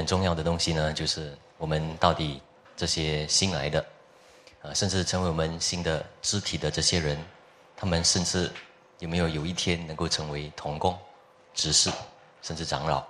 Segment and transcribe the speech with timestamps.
[0.00, 2.40] 很重要的东西呢，就是我们到底
[2.74, 3.84] 这些新来的，
[4.62, 7.22] 啊，甚至成为我们新的肢体的这些人，
[7.76, 8.50] 他们甚至
[9.00, 10.98] 有没有有一天能够成为童工、
[11.52, 11.90] 执事，
[12.40, 13.04] 甚至长老，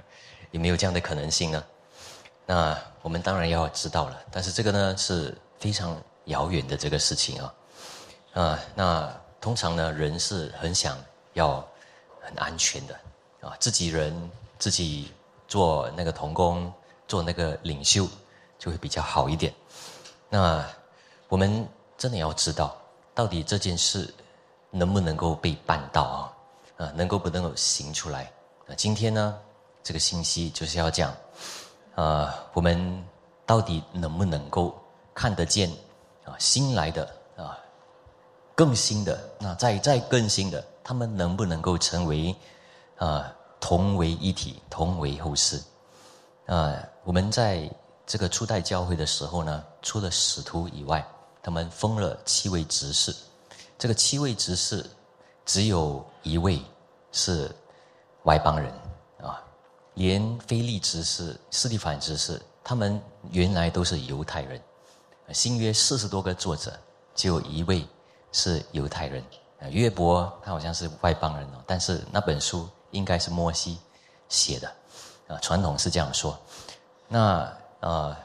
[0.52, 1.62] 有没有这样的可能性呢？
[2.46, 5.94] 那我们当然要知道了，但是这个呢是非常
[6.24, 7.54] 遥远的这个事情啊，
[8.32, 10.96] 啊，那通常呢人是很想
[11.34, 11.62] 要
[12.22, 12.98] 很安全的
[13.42, 15.12] 啊，自己人自己。
[15.50, 16.72] 做那个童工，
[17.08, 18.06] 做那个领袖，
[18.56, 19.52] 就会比较好一点。
[20.28, 20.64] 那
[21.28, 21.68] 我们
[21.98, 22.76] 真的要知道，
[23.14, 24.14] 到底这件事
[24.70, 26.32] 能不能够被办到啊？
[26.76, 28.32] 啊，能够不能够行出来？
[28.64, 29.36] 那今天呢，
[29.82, 31.12] 这个信息就是要讲，
[31.96, 33.04] 啊，我们
[33.44, 34.72] 到底能不能够
[35.12, 35.68] 看得见
[36.24, 36.36] 啊？
[36.38, 37.04] 新来的
[37.36, 37.58] 啊，
[38.54, 42.32] 更新的，那再再更新的，他们能不能够成为
[42.98, 43.34] 啊？
[43.60, 45.62] 同为一体，同为后世。
[46.46, 47.70] 啊，我们在
[48.06, 51.06] 这个初代教会的时候呢，除了使徒以外，
[51.42, 53.14] 他们封了七位执事。
[53.78, 54.84] 这个七位执事，
[55.44, 56.60] 只有一位
[57.12, 57.48] 是
[58.24, 58.72] 外邦人
[59.22, 59.40] 啊。
[59.94, 64.60] 连菲利执事、斯蒂凡执事，他们原来都是犹太人。
[65.32, 66.72] 新约四十多个作者，
[67.14, 67.86] 只有一位
[68.32, 69.22] 是犹太人。
[69.70, 72.68] 约伯他好像是外邦人哦，但是那本书。
[72.90, 73.78] 应该是摩西
[74.28, 74.72] 写的，
[75.28, 76.38] 啊，传统是这样说。
[77.08, 78.16] 那啊，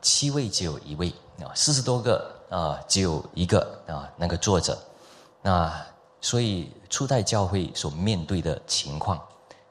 [0.00, 4.78] 七位只有一位啊，四十多个啊，只有一个啊，那个作者。
[5.42, 5.72] 那
[6.20, 9.20] 所以初代教会所面对的情况，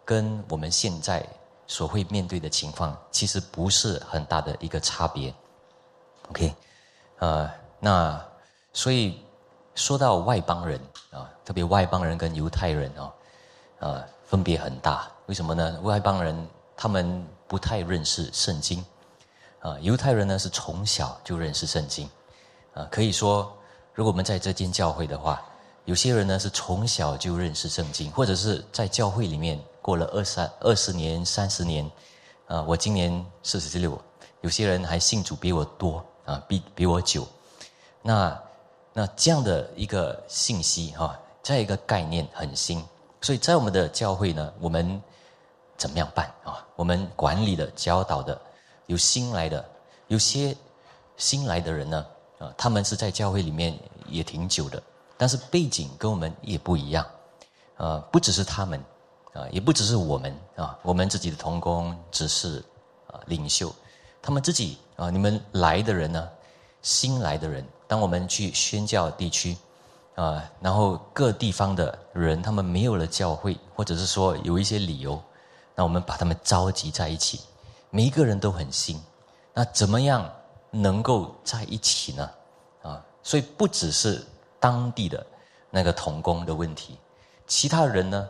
[0.04, 1.26] 跟我们现在
[1.68, 5.34] 所会面对的情况，其实不是很大的一个差别。
[6.30, 6.56] OK，
[7.20, 8.22] 呃，那
[8.74, 9.22] 所以
[9.76, 10.80] 说到外邦人
[11.12, 13.14] 啊，特别外邦人跟犹太人啊，
[13.80, 14.06] 啊。
[14.28, 15.80] 分别很大，为什么呢？
[15.82, 18.84] 外邦人他们不太认识圣经，
[19.62, 22.10] 啊，犹太人呢是从小就认识圣经，
[22.74, 23.52] 啊，可以说，
[23.94, 25.42] 如果我们在这间教会的话，
[25.86, 31.90] 有些人呢是从小就认识圣经，或者是在教会里面过了二三二十年、三十年，
[32.48, 33.98] 啊，我今年四十六，
[34.42, 37.26] 有些人还信主比我多，啊，比比我久，
[38.02, 38.38] 那
[38.92, 42.84] 那这样的一个信息哈，这样一个概念很新。
[43.22, 45.02] 所以在我们的教会呢，我们
[45.76, 46.66] 怎么样办啊？
[46.76, 48.40] 我们管理的、教导的，
[48.86, 49.64] 有新来的，
[50.08, 50.56] 有些
[51.18, 52.06] 新来的人呢，
[52.38, 54.82] 啊，他们是在教会里面也挺久的，
[55.18, 57.06] 但是背景跟我们也不一样，
[57.78, 58.80] 啊，不只是他们，
[59.34, 62.64] 啊，也不只是我们啊，我们自己的同工、只是、
[63.08, 63.74] 啊领袖，
[64.22, 66.30] 他们自己啊，你们来的人呢，
[66.84, 69.58] 新来的人，当我们去宣教地区。
[70.18, 75.22] 啊，然后各地方的人，他们没有了教会，或者是说有一些理由，
[75.76, 77.42] 那我们把他们召集在一起，
[77.92, 79.00] 每一个人都很新，
[79.54, 80.28] 那怎么样
[80.72, 82.32] 能够在一起呢？
[82.82, 84.26] 啊，所以不只是
[84.60, 85.24] 当地的
[85.70, 86.98] 那个童工的问题，
[87.46, 88.28] 其他人呢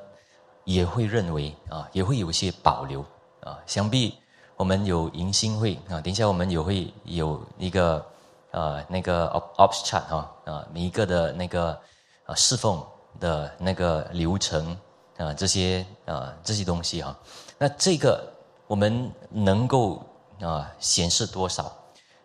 [0.66, 3.00] 也会认为啊，也会有一些保留
[3.40, 3.58] 啊。
[3.66, 4.14] 想必
[4.58, 8.06] 我们有迎新会啊，等一下我们也会有一个。
[8.52, 9.28] 呃，那个
[9.58, 11.80] ops chat 哈，啊，每一个的那个
[12.26, 12.84] 啊侍奉
[13.20, 14.76] 的那个流程
[15.18, 17.16] 啊，这些啊这些东西哈，
[17.58, 18.32] 那这个
[18.66, 20.02] 我们能够
[20.42, 21.76] 啊显示多少，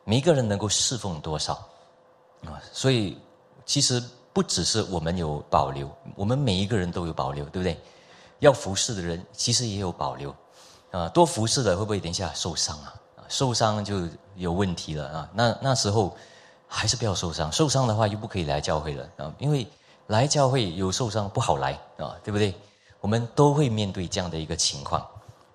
[0.05, 1.55] 每一个人能够侍奉多少
[2.47, 3.19] 啊，所以
[3.66, 7.78] 其实不只是我们有保留，我们每一个人都有保留，对不对？
[8.38, 10.34] 要服侍的人其实也有保留
[10.91, 12.94] 啊，多服侍的会不会等一下受伤啊？
[13.32, 14.06] 受伤就
[14.37, 15.31] 有问题了啊！
[15.32, 16.15] 那那时候
[16.69, 19.32] 还是不要受伤，受伤的话又不可以来教会了啊！
[19.38, 19.66] 因为
[20.09, 22.54] 来教会有受伤不好来啊，对不对？
[23.00, 25.04] 我们都会面对这样的一个情况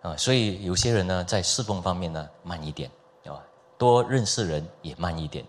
[0.02, 2.90] 啊，所以有些人呢在侍奉方面呢慢一点
[3.26, 3.38] 啊，
[3.78, 5.46] 多认识人也慢一点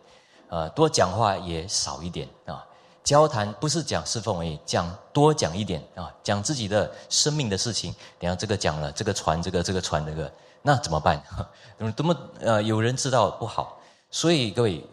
[0.51, 2.63] 啊，多讲话也少一点啊，
[3.09, 7.91] 交谈不是讲侍奉而已，讲多讲一点啊，讲自己的生命的事情。
[8.19, 10.31] 等下这个讲了，这个传这个，这个传这个。
[10.61, 11.19] 那怎么办？
[11.97, 14.85] 怎么呃，有人知道不好，所以各位，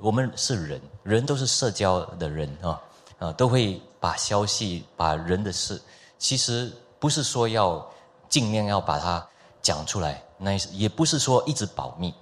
[0.00, 2.78] 我们是人，人都是社交的人啊
[3.18, 5.80] 啊，都会把消息、把人的事，
[6.18, 7.82] 其实不是说要
[8.28, 9.26] 尽量要把它
[9.62, 12.12] 讲出来，那也不是说一直保密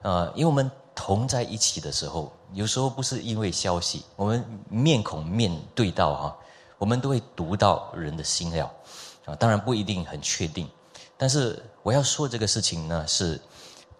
[0.00, 6.36] 啊，因为我们同在一起的时候，有时候不是因为消息，我们面孔面对到哈，
[6.78, 8.70] 我们都会读到人的心了
[9.24, 10.68] 啊，当然不一定很确定。
[11.16, 13.40] 但是我要说这个事情呢，是，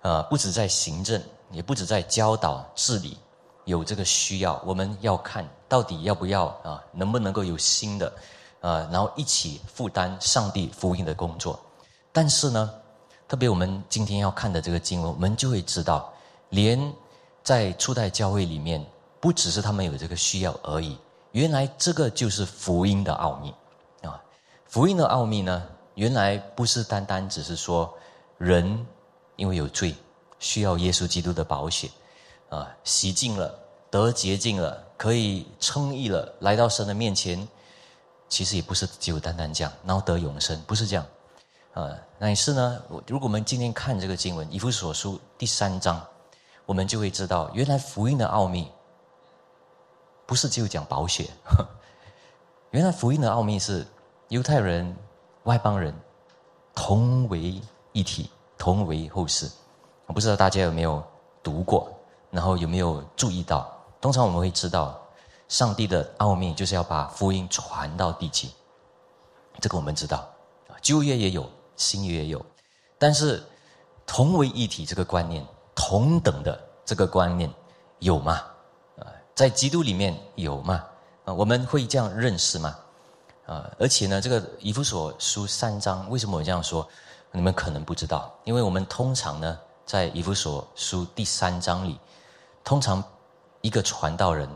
[0.02, 1.20] 呃，不止在行政，
[1.50, 3.16] 也不止在教导治理
[3.64, 8.12] 有这个需要，我们要看到底要不要啊，能不能够有新的，
[8.60, 11.58] 啊，然后一起负担上帝福音的工作。
[12.12, 12.70] 但是呢，
[13.26, 16.12] 特别我们今天要看的这个经文，我们就会知道，
[16.50, 16.92] 连
[17.42, 18.84] 在初代教会里面，
[19.20, 20.98] 不只是他们有这个需要而已。
[21.32, 23.52] 原来这个就是福音的奥秘
[24.08, 24.22] 啊！
[24.66, 27.92] 福音的奥秘呢，原来不是单单只是说
[28.38, 28.86] 人
[29.36, 29.94] 因为有罪，
[30.38, 31.90] 需要耶稣基督的保险
[32.50, 33.52] 啊，洗净了，
[33.90, 37.46] 得洁净了，可以称义了，来到神的面前。
[38.28, 41.06] 其实也不是只有单单这样，然后得永生，不是这样。
[41.72, 46.04] 啊，乃是呢，如果我们今天看这个经文《以弗所书》第三章，
[46.66, 48.70] 我们就会知道，原来福音的奥秘
[50.26, 51.26] 不是只有讲保险。
[52.70, 53.86] 原来福音的奥秘是
[54.28, 54.96] 犹太人、
[55.44, 55.94] 外邦人
[56.74, 57.60] 同为
[57.92, 59.50] 一体，同为后世。
[60.06, 61.02] 我不知道大家有没有
[61.42, 61.92] 读过，
[62.30, 63.70] 然后有没有注意到？
[64.00, 65.00] 通常我们会知道，
[65.48, 68.52] 上帝的奥秘就是要把福音传到地极。
[69.60, 70.28] 这个我们知道，
[70.80, 71.48] 旧约也有。
[71.76, 72.46] 新约也有，
[73.00, 73.42] 但是
[74.06, 75.44] 同为一体这个观念，
[75.74, 77.52] 同等的这个观念
[77.98, 78.42] 有吗？
[78.98, 80.84] 啊，在基督里面有吗？
[81.24, 82.76] 啊，我们会这样认识吗？
[83.46, 86.86] 啊，而且呢，这个以弗所书三章，为什么我这样说？
[87.32, 91.98] 你们可能不知道，因为我们通常呢，在以弗所书第三章里，
[92.62, 93.02] 通常
[93.60, 94.48] 一个传道人、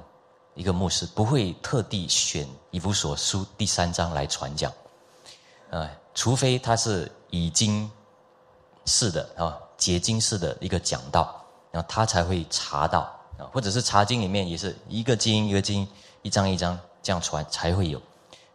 [0.54, 4.72] 一个牧师不会特地选以弗所书第三章来传讲，
[5.70, 5.90] 啊。
[6.14, 7.88] 除非他是已经
[8.88, 13.00] 式的啊，结晶式的一个讲道，然后他才会查到
[13.36, 15.86] 啊，或者是查经里面也是一个经一个经，
[16.22, 18.00] 一张一张这样传才会有。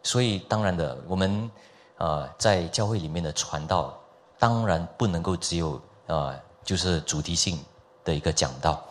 [0.02, 1.48] 所以当然的，我们
[1.96, 3.96] 啊在教会里面的传道，
[4.36, 6.34] 当然不能够只有啊
[6.64, 7.58] 就是主题性
[8.04, 8.84] 的一个讲道，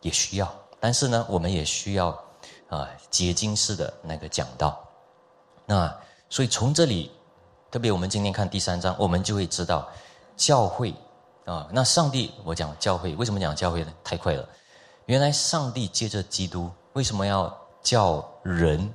[0.00, 0.48] 也需要。
[0.78, 2.08] 但是呢，我们也需要
[2.68, 4.78] 啊结晶式的那个讲道。
[5.66, 5.92] 那
[6.30, 7.10] 所以从这里。
[7.70, 9.86] 特别我们今天看第三章，我们就会知道
[10.38, 10.94] 教会
[11.44, 11.68] 啊。
[11.70, 13.92] 那上帝，我讲教会，为什么讲教会呢？
[14.02, 14.48] 太快了。
[15.04, 18.90] 原来上帝借着基督，为什么要叫人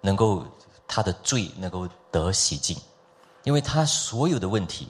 [0.00, 0.44] 能够
[0.86, 2.76] 他的罪能够得洗净？
[3.44, 4.88] 因为他所有的问题，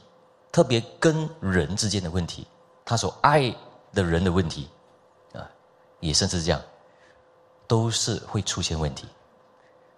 [0.50, 2.46] 特别跟人之间的问题，
[2.84, 3.54] 他所爱
[3.92, 4.68] 的人的问题
[5.32, 5.48] 啊，
[6.00, 6.60] 也甚至这样，
[7.66, 9.06] 都是会出现问题，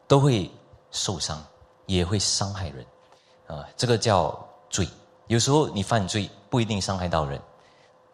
[0.07, 0.51] 都会
[0.91, 1.43] 受伤，
[1.87, 2.85] 也会伤害人。
[3.47, 4.37] 啊，这个叫
[4.69, 4.87] 罪。
[5.31, 7.41] 有时候你犯罪不一定伤害到人，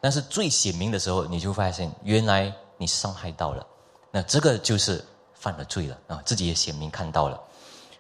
[0.03, 3.67] 但是最显明的时候，你就发现原来你伤害到了，
[4.11, 5.03] 那这个就是
[5.33, 6.23] 犯了罪了啊！
[6.27, 7.43] 自己也显明看到了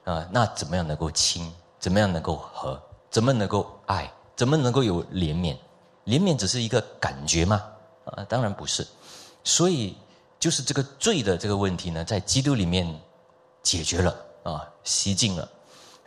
[0.04, 1.50] 啊，那怎么样能够亲？
[1.80, 2.78] 怎么样能够和？
[3.08, 4.12] 怎么能够爱？
[4.36, 5.56] 怎么能够有怜悯？
[6.04, 7.64] 怜悯只是一个感觉吗？
[8.04, 8.86] 啊，当然不是。
[9.42, 9.96] 所以
[10.38, 12.86] 就是这个罪的这个问题呢，在基督里面
[13.62, 15.48] 解决了啊，洗净了。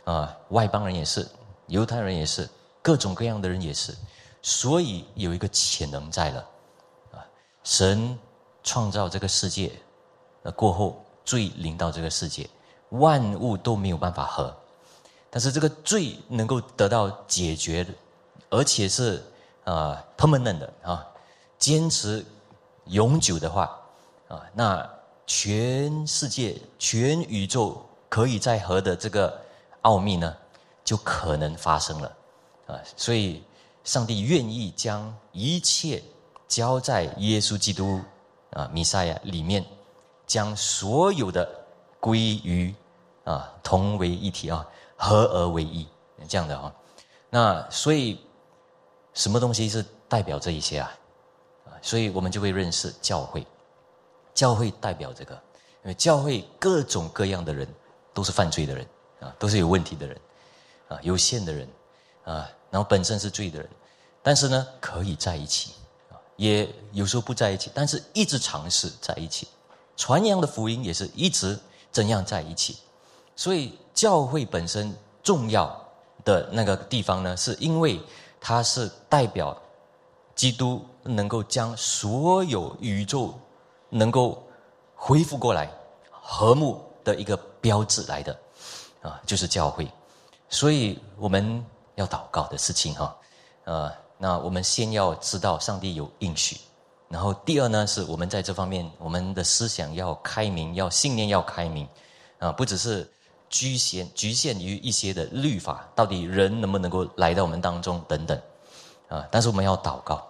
[0.04, 1.26] 啊，外邦人也是，
[1.66, 2.48] 犹太人也是，
[2.82, 3.94] 各种各样的人也是，
[4.42, 6.48] 所以有一个潜能在了，
[7.12, 7.24] 啊，
[7.62, 8.18] 神
[8.62, 9.72] 创造这个世界，
[10.42, 12.48] 那过后罪临到这个世界，
[12.90, 14.54] 万物都没有办法和，
[15.30, 17.86] 但是这个罪能够得到解决，
[18.48, 19.22] 而且是
[19.64, 21.06] 啊 permanent 的啊，
[21.58, 22.24] 坚持
[22.86, 23.78] 永久的话，
[24.28, 24.90] 啊，那
[25.26, 29.40] 全世界全宇宙可以在和的这个。
[29.82, 30.36] 奥秘呢，
[30.84, 32.16] 就可能发生了，
[32.70, 33.42] 啊，所以
[33.82, 36.02] 上帝愿意将一切
[36.46, 38.00] 交在耶稣基督
[38.50, 39.64] 啊弥赛亚里面，
[40.26, 41.48] 将所有的
[41.98, 42.72] 归于
[43.24, 44.64] 啊同为一体啊
[44.96, 45.86] 合而为一
[46.28, 46.72] 这样的啊，
[47.28, 48.20] 那所以
[49.14, 50.92] 什么东西是代表这一些啊？
[51.66, 53.44] 啊，所以我们就会认识教会，
[54.32, 55.34] 教会代表这个，
[55.82, 57.66] 因为教会各种各样的人
[58.14, 58.86] 都是犯罪的人。
[59.20, 60.18] 啊，都是有问题的人，
[60.88, 61.68] 啊，有限的人，
[62.24, 63.68] 啊，然后本身是罪的人，
[64.22, 65.72] 但是呢，可以在一起，
[66.10, 69.48] 啊，也有时候不在一起，但是一直尝试在一起，
[69.96, 71.58] 传扬的福音也是一直
[71.90, 72.78] 怎样在一起，
[73.34, 75.66] 所以教会本身重要
[76.24, 78.00] 的那个地方呢，是因为
[78.40, 79.56] 它是代表
[80.34, 83.38] 基督能够将所有宇宙
[83.88, 84.42] 能够
[84.94, 85.70] 恢复过来
[86.10, 88.38] 和睦的一个标志来的。
[89.02, 89.90] 啊，就是教会，
[90.50, 91.64] 所以我们
[92.00, 93.16] 要祷告的事情哈，
[93.64, 96.58] 呃，那我们先要知道上帝有应许，
[97.08, 101.86] 然后第二呢，是我们在这方面，我们的思想要开明，要信念要开明，
[102.38, 103.08] 啊，不只是
[103.50, 108.40] 局限局限于一些的律法，到底人能不能够来到我们当中等等，
[109.08, 110.26] 啊，但是我们要祷告，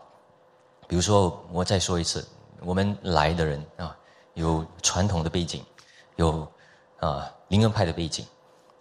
[0.89, 2.27] 比如说我再说一次，
[2.61, 3.97] 我们来的人啊，
[4.35, 5.65] 有传统的背景，
[6.17, 6.47] 有
[6.99, 8.27] 啊灵恩派的背景。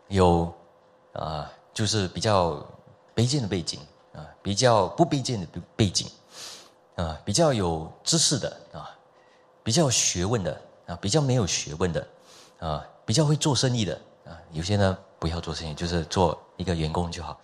[0.10, 0.52] 有，
[1.14, 2.66] 啊，就是比较
[3.20, 3.78] 卑贱的背景，
[4.14, 6.08] 啊，比较不卑贱的背景，
[6.96, 8.96] 啊，比较有知识的啊，
[9.62, 12.08] 比较有学问的啊，比较没有学问的
[12.60, 17.38] 啊，比较会做生意的啊，有些呢不要做生意，就是做一个员工就好，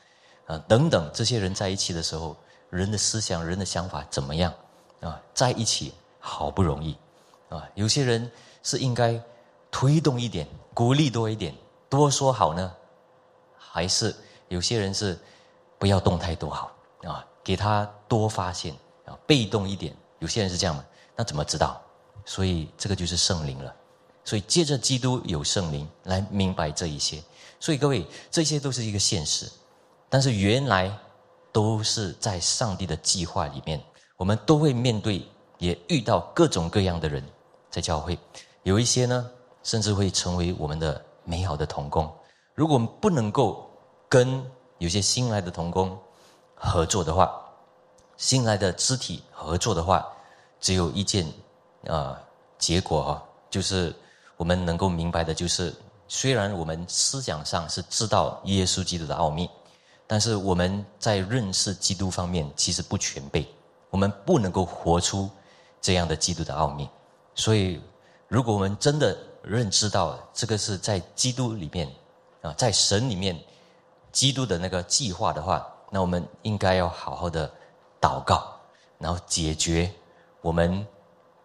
[0.46, 2.38] 啊，等等，这些人在一起的时候，
[2.70, 4.54] 人的思想、人的想法怎么样
[5.02, 5.22] 啊？
[5.34, 6.98] 在一起好不容易
[7.50, 8.32] 啊，有些人
[8.64, 9.22] 是应该
[9.70, 11.54] 推动一点，鼓励多一点，
[11.90, 12.74] 多说好呢，
[13.58, 14.16] 还是
[14.48, 15.20] 有些人是。
[15.86, 16.72] 不要动太多好
[17.04, 18.74] 啊，给他多发现
[19.06, 19.96] 啊，被动一点。
[20.18, 20.84] 有些人是这样的，
[21.16, 21.80] 那怎么知道？
[22.26, 23.72] 所以这个就是圣灵了。
[24.24, 27.22] 所以借着基督有圣灵来明白这一些。
[27.60, 29.48] 所以各位，这些都是一个现实，
[30.10, 30.92] 但是原来
[31.52, 33.80] 都是在上帝的计划里面。
[34.18, 35.24] 我们都会面对，
[35.60, 37.24] 也遇到各种各样的人
[37.70, 38.18] 在教会。
[38.64, 39.30] 有一些呢，
[39.62, 42.12] 甚至会成为我们的美好的同工。
[42.56, 43.70] 如果我们不能够
[44.10, 44.44] 跟
[44.78, 45.98] 有些新来的童工
[46.54, 47.34] 合作的话，
[48.18, 50.06] 新来的肢体合作的话，
[50.60, 51.26] 只有一件
[51.88, 52.20] 啊
[52.58, 53.96] 结果哈，就是
[54.36, 55.74] 我们能够明白的，就是
[56.10, 59.50] 虽然我们思想上是知道耶稣基督的奥秘，
[60.06, 63.48] 但是我们在认识基督方面其实不全备，
[63.90, 65.30] 我们不能够活出
[65.82, 66.90] 这样的基督的奥秘。
[67.34, 67.82] 所以，
[68.28, 71.90] 如果我们真的认知到这个是在基督里面
[72.42, 73.38] 啊，在神里面。
[74.16, 77.52] 基督的那个计划的话，那我们应该要好好的
[78.00, 78.48] 祷告，
[78.98, 79.92] 然后解决
[80.40, 80.88] 我们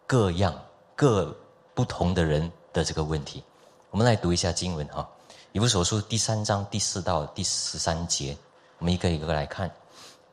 [0.07, 0.55] 各样
[0.95, 1.37] 各
[1.75, 3.43] 不同的人的这个问题。
[3.91, 5.07] 我们来读一下经文哈，
[5.51, 8.39] 《以弗所书》第三章第四到第十三节，
[8.79, 9.69] 我们一个一个来看。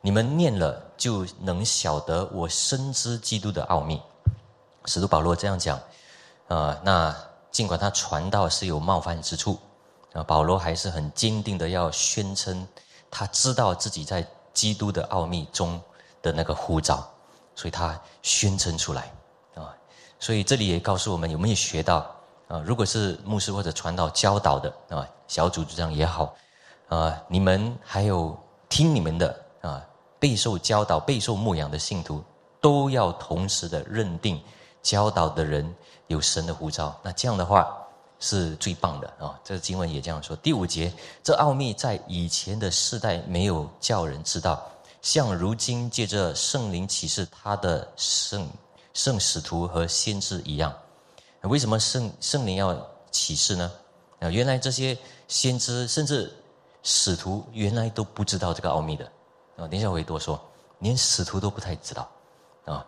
[0.00, 4.00] 你们念了就能晓得我深知基督的奥秘。
[4.84, 5.76] 使徒保罗这样讲
[6.46, 7.12] 啊，那
[7.50, 9.58] 尽管他传道是有冒犯之处。
[10.14, 12.66] 啊，保罗还是很坚定的要宣称，
[13.10, 15.78] 他知道自己在基督的奥秘中
[16.22, 17.06] 的那个呼召，
[17.54, 19.12] 所以他宣称出来
[19.54, 19.76] 啊。
[20.18, 22.10] 所以这里也告诉我们，有没有学到
[22.48, 22.58] 啊？
[22.64, 26.34] 如果是牧师或者传道教导的啊，小组组长也好
[26.88, 28.34] 啊，你们还有
[28.68, 29.84] 听你们的啊，
[30.18, 32.24] 备受教导、备受牧养的信徒，
[32.62, 34.42] 都要同时的认定
[34.82, 35.72] 教导的人
[36.06, 36.98] 有神的呼召。
[37.02, 37.76] 那这样的话。
[38.20, 39.38] 是最棒的啊！
[39.44, 40.34] 这经文也这样说。
[40.36, 44.68] 第五节，这奥秘在以前的世代没有叫人知道，
[45.00, 48.48] 像如今借着圣灵启示他的圣
[48.92, 50.74] 圣使徒和先知一样。
[51.42, 52.76] 为什么圣圣灵要
[53.12, 53.72] 启示呢？
[54.18, 54.98] 啊，原来这些
[55.28, 56.32] 先知甚至
[56.82, 59.04] 使徒原来都不知道这个奥秘的
[59.56, 59.68] 啊。
[59.68, 60.40] 等一下我会多说，
[60.80, 62.10] 连使徒都不太知道
[62.64, 62.84] 啊。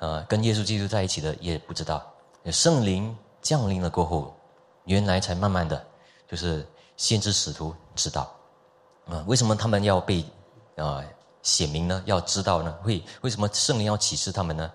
[0.00, 2.04] 呃，跟耶稣基督在一起的也不知道。
[2.52, 4.35] 圣灵降临了过后。
[4.86, 5.86] 原来才慢慢的，
[6.28, 6.66] 就是
[6.96, 8.34] 先知使徒知道，
[9.08, 10.24] 啊，为什么他们要被
[10.76, 11.04] 啊
[11.42, 12.02] 显明呢？
[12.06, 12.72] 要知道呢？
[12.82, 14.70] 会为什么圣灵要启示他们呢？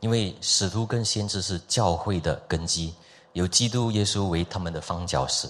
[0.00, 2.94] 因为使徒跟先知是教会的根基，
[3.34, 5.48] 有基督耶稣为他们的方角石。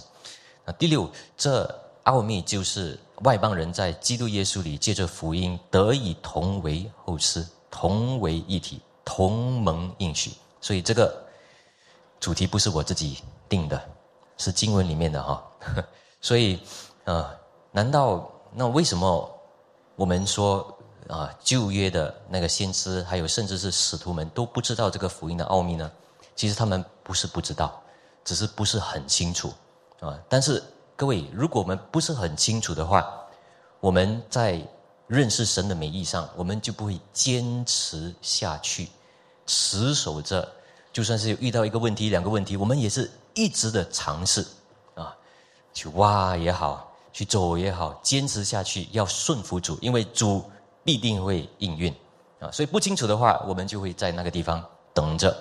[0.64, 10.32] 那第六，这奥秘就是外邦人在基督耶稣里借着福音得以同为后嗣，同为一体，同盟应许。
[10.60, 11.16] 所以这个
[12.18, 13.80] 主题不是我自己定的。
[14.40, 15.44] 是经文里面的哈，
[16.22, 16.58] 所以，
[17.04, 17.30] 啊，
[17.70, 19.30] 难道那为什么
[19.96, 20.74] 我们说
[21.08, 25.92] 啊旧约的那个先知，还有甚至是使徒们都不知道这个福音的奥秘呢？
[26.34, 27.82] 其实他们不是不知道，
[28.24, 29.52] 只是不是很清楚
[30.00, 30.18] 啊。
[30.26, 30.62] 但是
[30.96, 33.06] 各位，如果我们不是很清楚的话，
[33.78, 34.66] 我们在
[35.06, 38.88] 认识神的美意上，我们就不会坚持下去，
[39.46, 40.50] 持守着。
[40.94, 43.10] 就算是遇到一个问题、两个问题，我们也是。
[43.34, 44.46] 一直的尝试，
[44.94, 45.16] 啊，
[45.72, 50.44] 去挖也好，去走也好，坚持下去，要顺服主，因为主
[50.84, 51.94] 必定会应运，
[52.40, 55.36] 啊，所以不清楚的话，我们就会在那个地方等着，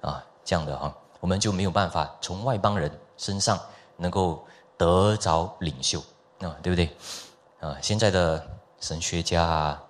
[0.00, 3.58] 啊，这样的哈，我们就没有办法从外邦人身上
[3.96, 4.44] 能够
[4.76, 6.00] 得着领袖，
[6.40, 6.96] 啊，对不对？
[7.60, 8.42] 啊，现在的
[8.80, 9.82] 神学家啊，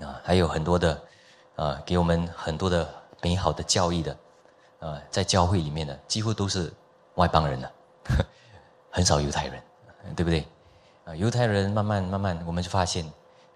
[0.00, 1.02] 啊，还有很多的，
[1.56, 2.88] 啊，给我们很多的
[3.20, 4.16] 美好的教义的。
[4.80, 6.72] 啊，在教会里面的几乎都是
[7.14, 7.72] 外邦人了，
[8.90, 9.62] 很少犹太人，
[10.14, 10.46] 对不对？
[11.04, 13.04] 啊，犹太人慢慢慢慢，我们就发现，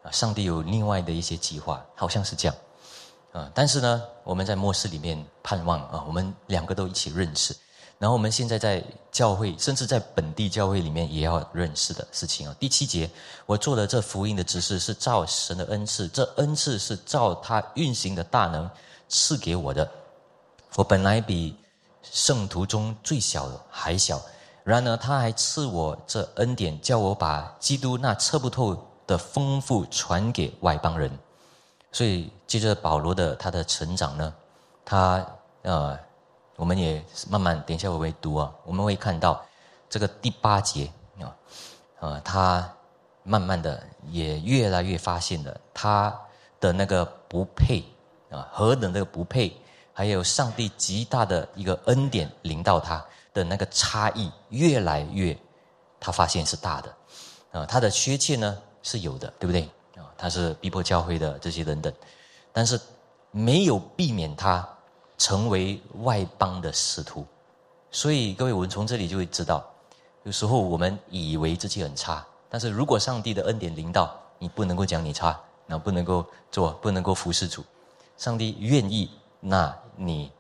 [0.02, 2.56] 啊，上帝有另外的一些计划，好像是这样，
[3.32, 7.54] 啊，但是呢，我们在末世里面盼望啊，我们两个都一起认识，
[7.98, 12.56] 然后我们现在在教会，甚至在本地教会里面也要认识的事情啊。
[12.58, 13.08] 第七节，
[13.46, 18.68] 我做的这福音的指示是照神的恩赐，这恩赐是照他运行的大能
[19.08, 19.88] 赐给我的。
[20.76, 21.56] 我本来比
[22.02, 24.20] 圣徒中最小的还小，
[24.64, 28.76] 然而他还赐我这恩典，叫我把基督那测不透
[29.06, 31.10] 的丰富传给外邦人。
[31.90, 34.34] 所以，接着保罗的他的成长呢，
[34.82, 35.24] 他
[35.60, 35.98] 呃，
[36.56, 39.44] 我们也慢慢等一下我会读啊，我们会看到
[39.90, 41.36] 这个第八节啊，
[42.00, 42.66] 呃，他
[43.24, 46.18] 慢慢的也越来越发现了他
[46.58, 47.84] 的那个不配
[48.30, 49.54] 啊，何等的不配，
[49.92, 55.36] 还有上帝极大的一个恩典临到他的那个差异越来越，
[56.00, 56.94] 他发现是大的。
[57.52, 59.62] 啊，他的缺陷呢是有的，对不对？
[59.96, 61.92] 啊他是逼迫教会的这些等等，
[62.52, 62.80] 但是
[63.30, 64.66] 没有避免他
[65.18, 67.26] 成为外邦的使徒，
[67.90, 69.64] 所以各位，我们从这里就会知道，
[70.22, 77.62] 有时候我们以为自己很差，但是如果上帝的恩典临到，你不能够讲你差，那不能够做，不能够服侍主，
[78.16, 80.32] 上帝愿意，那你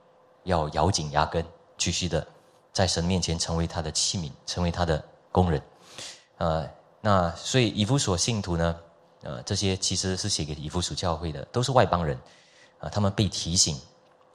[0.44, 1.44] 要咬紧牙根，
[1.76, 2.26] 继续的
[2.72, 5.62] 在神面前成为他的器皿，成为他的工人，
[6.38, 6.68] 呃，
[7.00, 8.80] 那所以以弗所信徒呢？
[9.22, 12.18] 呃，这些其实是写给以弗所教会的，都是外邦人，
[12.80, 13.80] 啊，他们被提醒，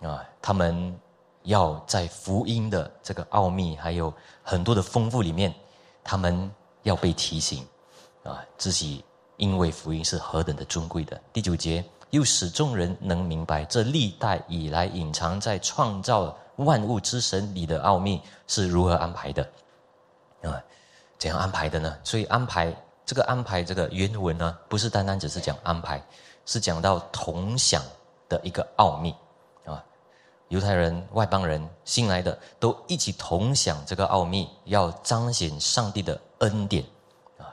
[0.02, 0.98] 啊，他们
[1.44, 5.54] 要在福音的这个奥秘还有很多的丰富里面，
[6.06, 6.50] 他们
[6.84, 7.68] 要被提醒，
[8.24, 9.04] 啊，自己
[9.36, 11.22] 因为福音是何等的尊贵的。
[11.34, 19.44] 第九节又使众人能明白这历代以来隐藏在创造万物之神里的奥秘是如何安排的，
[20.44, 20.64] 啊，
[21.18, 21.98] 怎样安排的呢？
[22.04, 22.76] 所以安排。
[23.06, 26.06] 这个安排，这个原文呢，不是单单只是讲安排，
[26.46, 27.82] 是讲到同享
[28.28, 29.16] 的一个奥秘
[29.64, 29.82] 啊。
[30.50, 36.84] 犹太人、外邦人、新来的都一起同享这个奥秘，要彰显上帝的恩典
[37.38, 37.48] 啊。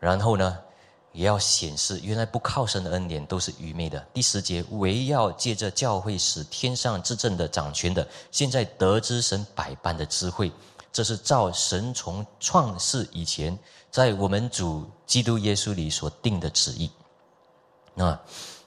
[0.00, 0.58] 然后呢，
[1.16, 3.98] 也要显示原来不靠神的恩典都是愚昧的。
[4.12, 10.52] 第十节，唯要借着教会使天上之政的掌权的，现在得知神百般的智慧，
[10.92, 13.58] 这是照神从创世以前。
[13.88, 16.90] 在我们主基督耶稣里所定的旨意，
[17.94, 18.18] 那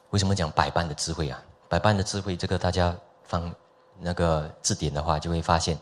[0.09, 1.39] 为什么讲百般的智慧啊？
[1.67, 3.53] 百般的智慧，这个大家放
[3.99, 5.77] 那个字典的话，就会发现，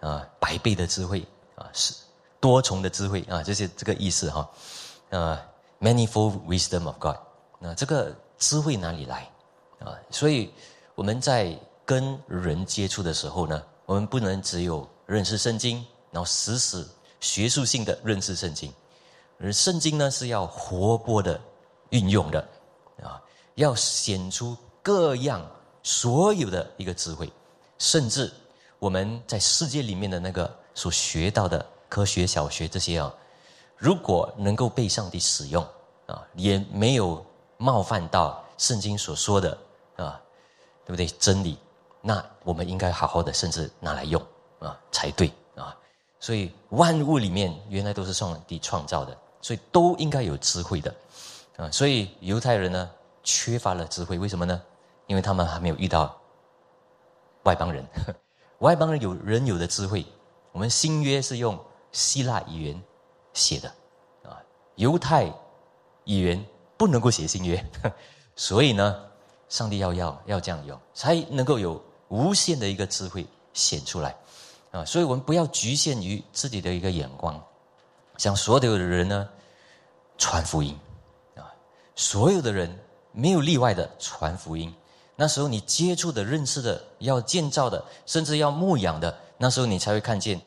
[0.00, 1.22] 啊，百倍的智慧
[1.56, 1.92] 啊，是
[2.40, 4.48] 多重的智慧啊，就是这个意思哈。
[5.10, 5.38] 呃
[5.80, 7.16] ，manifold wisdom of God，
[7.58, 9.30] 那这个智慧哪里来
[9.78, 9.98] 啊？
[10.10, 10.52] 所以
[10.94, 16.88] 我们在跟人接触的时候呢，我们不能只有认识圣经，然后死死
[17.20, 18.72] 学术性的认识圣经。
[19.38, 21.38] 而圣经呢是要活泼的
[21.90, 22.40] 运用的，
[23.02, 23.22] 啊，
[23.56, 25.46] 要显出各样
[25.82, 27.30] 所有的一个智慧，
[27.78, 28.32] 甚至
[28.78, 33.14] 我们在世界里面的那个所学到的科学、小学这些啊，
[33.76, 35.66] 如果能够被上帝使用
[36.06, 37.24] 啊，也没有
[37.56, 39.58] 冒犯到圣经所说的
[39.96, 40.20] 啊，
[40.84, 41.06] 对不对？
[41.06, 41.58] 真理，
[42.00, 44.20] 那我们应该好好的，甚至拿来用
[44.58, 45.76] 啊才对啊。
[46.18, 49.16] 所以万物里面原来都是上帝创造的。
[49.42, 50.92] 所以都应该有智慧的，
[51.56, 52.90] 啊，所以犹太人呢
[53.22, 54.60] 缺乏了智慧，为什么呢？
[55.06, 56.18] 因为他们还没有遇到
[57.44, 57.86] 外邦人，
[58.58, 60.04] 外邦人有人有的智慧。
[60.50, 61.56] 我们新约是用
[61.92, 62.82] 希腊语言
[63.36, 63.68] 写的，
[64.24, 64.42] 啊，
[64.74, 65.26] 犹太
[66.06, 66.44] 语言
[66.76, 67.64] 不能够写新约，
[68.34, 69.04] 所以呢，
[69.48, 74.16] 上帝要要要这样用，才能够有无限的一个智慧显出来，
[74.72, 77.40] 啊，所以我们不要局限于自己的一个眼光，
[78.18, 79.28] 像所有的人呢。
[80.18, 80.74] 传福音，
[81.34, 81.44] 啊，
[81.94, 82.74] 所有的人
[83.12, 84.74] 没有例外的传福音。
[85.14, 90.40] 那时候你接触的、认识的、要建造的，甚至要牧养的，那时候你才会看见，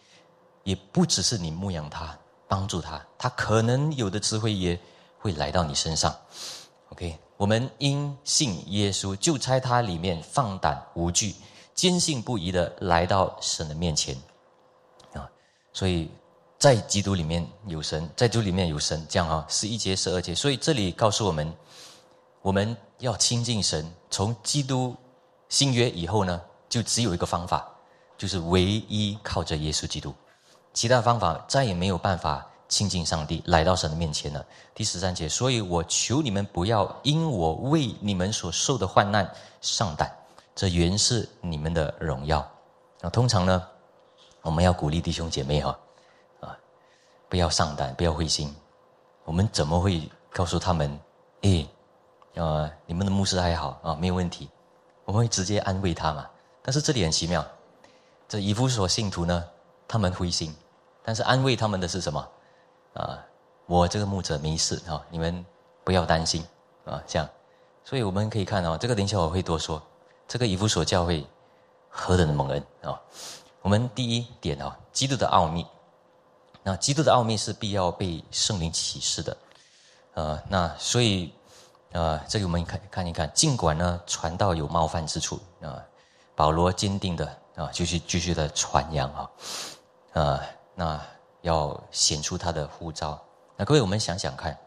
[0.63, 2.17] 也不只是你牧养他、
[2.49, 4.77] 帮助他，他可能有的智慧也
[5.19, 6.13] 会来到你身上。
[6.89, 11.33] OK，我们因信耶稣，就差他里面放胆无惧、
[11.73, 14.13] 坚信不疑的来到神的面前，
[15.13, 15.29] 啊，
[15.71, 16.09] 所以。
[16.59, 20.35] 在基督里面有神，在基督里面有神，这样啊，十一节、十二节。
[20.35, 21.53] 所以这里告诉我们，
[22.41, 23.89] 我们要亲近神。
[24.09, 24.93] 从基督
[25.47, 27.65] 新约以后呢，就只有一个方法，
[28.17, 30.13] 就是唯一靠着耶稣基督，
[30.79, 34.45] 其他方法再也没有办法亲近上帝，来到神的面前了。
[34.73, 40.09] 第十三节，所以我求你们不要因我为你们所受的患难上胆，
[40.55, 42.49] 这原是你们的荣耀。
[43.01, 43.67] 那通常呢，
[44.41, 45.77] 我们要鼓励弟兄姐妹哈。
[46.39, 46.57] 啊
[47.27, 48.55] 不要上胆，不要灰心。
[49.25, 50.97] 我们怎么会告诉他们？
[51.41, 51.67] 诶，
[52.35, 54.49] 呃，你们的牧师还好啊，没有问题。
[55.03, 56.25] 我们会直接安慰他嘛。
[56.61, 57.45] 但是这里很奇妙，
[58.29, 59.43] 这以弗所信徒呢，
[59.85, 60.55] 他们灰心，
[61.09, 62.29] 但是安慰他们的是什么？
[62.93, 63.17] 啊，
[63.65, 65.43] 我这个牧者没事啊，你们
[65.83, 66.45] 不要担心
[66.85, 67.27] 啊，这样。
[67.83, 69.81] 所以我们可以看到，这个等一下我会多说。
[70.27, 71.25] 这个以弗所教会
[71.89, 73.01] 何等的蒙恩啊！
[73.63, 75.65] 我们第一点啊，基督的奥秘。
[76.61, 79.37] 那基督的奥秘是必要被圣灵启示的，
[80.13, 81.33] 呃，那所以，
[81.91, 85.83] 呃，这里我们看看一看，尽管呢传道有冒犯之处啊，
[86.35, 89.31] 保罗坚定的啊，继续继续的传扬啊，
[90.13, 90.39] 呃，
[90.79, 90.97] 那
[91.41, 93.21] 要显出他的呼召。
[93.57, 94.57] 那各位，我们想想看，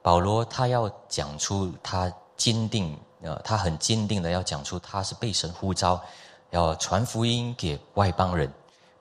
[0.00, 6.02] 保罗他要讲出他坚定，呃，他很坚定的要讲出他是被神呼召，
[6.48, 8.50] 要传福音给外邦人，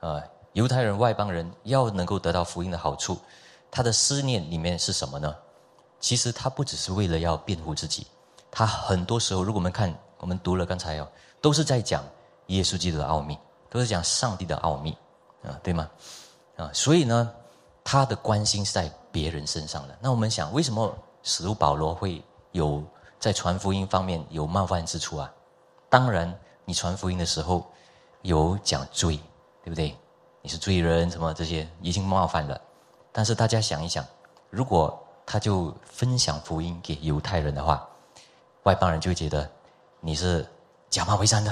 [0.02, 3.18] 呃，犹太人、外邦人要能够得到福音的好处，
[3.72, 5.34] 他的思念里面是什么呢？
[6.02, 8.06] 其实他不只是为了要辩护自己，
[8.52, 11.08] 他很多时候，如果我们看，我们读了刚才哦，
[11.40, 12.04] 都是在讲
[12.48, 14.92] 耶稣基督的奥秘，都是讲上帝的奥秘，
[15.46, 15.90] 啊，对吗？
[16.60, 17.34] 啊，所以呢，
[17.84, 19.98] 他的关心是在别人身上的。
[20.02, 20.94] 那我们想，为什么
[21.24, 22.84] 使徒保罗会有
[23.18, 25.32] 在传福音方面有冒犯之处啊？
[25.90, 27.66] 当然，你传福音的时候
[28.24, 29.18] 有讲罪，
[29.64, 29.96] 对不对？
[30.42, 32.60] 你是罪人，什么这些已经冒犯了。
[33.12, 34.06] 但是大家想一想，
[34.50, 37.88] 如果他就分享福音给犹太人的话，
[38.64, 39.50] 外邦人就觉得
[40.02, 40.46] 你是
[40.90, 41.52] 假冒为善的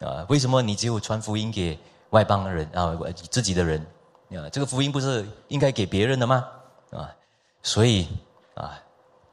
[0.00, 0.24] 啊？
[0.28, 1.78] 为什么你只有传福音给
[2.10, 2.96] 外邦人啊？
[3.30, 3.84] 自己的人
[4.36, 4.48] 啊？
[4.50, 6.46] 这个福音不是应该给别人的吗？
[6.90, 7.14] 啊？
[7.62, 8.08] 所以
[8.54, 8.78] 啊，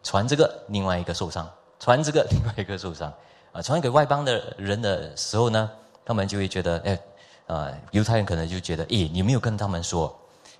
[0.03, 3.11] 传这个另外一个受伤，传这个 另外一个受伤
[3.51, 3.61] 啊！
[3.61, 5.69] 传给外邦的人的时候呢，
[6.05, 6.99] 他们就会觉得哎
[7.47, 10.17] 啊，犹太人可能就觉得诶，你没有跟他们说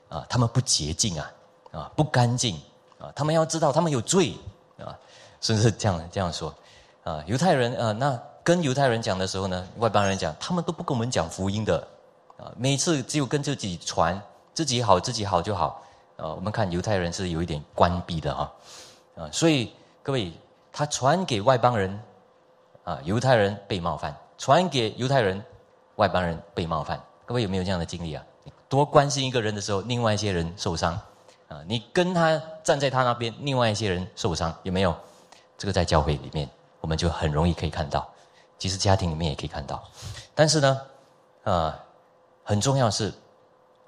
[0.09, 1.31] 啊，他们不洁净啊
[1.71, 2.59] 啊，不干净。
[2.99, 4.35] 啊，他们要知道他们有罪
[4.77, 4.95] 啊，
[5.41, 6.53] 甚至这样这样说
[7.03, 7.23] 啊。
[7.25, 11.87] 犹太人啊，那跟犹太人讲的时候呢，外邦人讲，他们都不跟我们讲福音的
[12.37, 12.53] 啊。
[12.55, 14.21] 每次只有跟自己传，
[14.53, 15.81] 自己好自己好就好
[16.17, 16.33] 啊。
[16.33, 18.51] 我们看犹太人是有一点关闭的哈
[19.17, 20.31] 啊，所以各位，
[20.71, 21.99] 他传给外邦人
[22.83, 25.43] 啊，犹太人被冒犯；传给犹太人，
[25.95, 27.01] 外邦人被冒犯。
[27.25, 28.23] 各位有没有这样的经历啊？
[28.67, 30.99] 多关心一个人的时候，另外一些人受伤。
[31.47, 34.95] 啊，你跟他站在他那边，另外一些人受伤有没有？
[35.57, 38.09] 这个在教会里面，我们就很容易可以看到，
[38.57, 39.83] 其实家庭里面也可以看到。
[40.33, 40.81] 但是呢，
[41.43, 41.77] 啊，
[42.43, 43.13] 很重要是，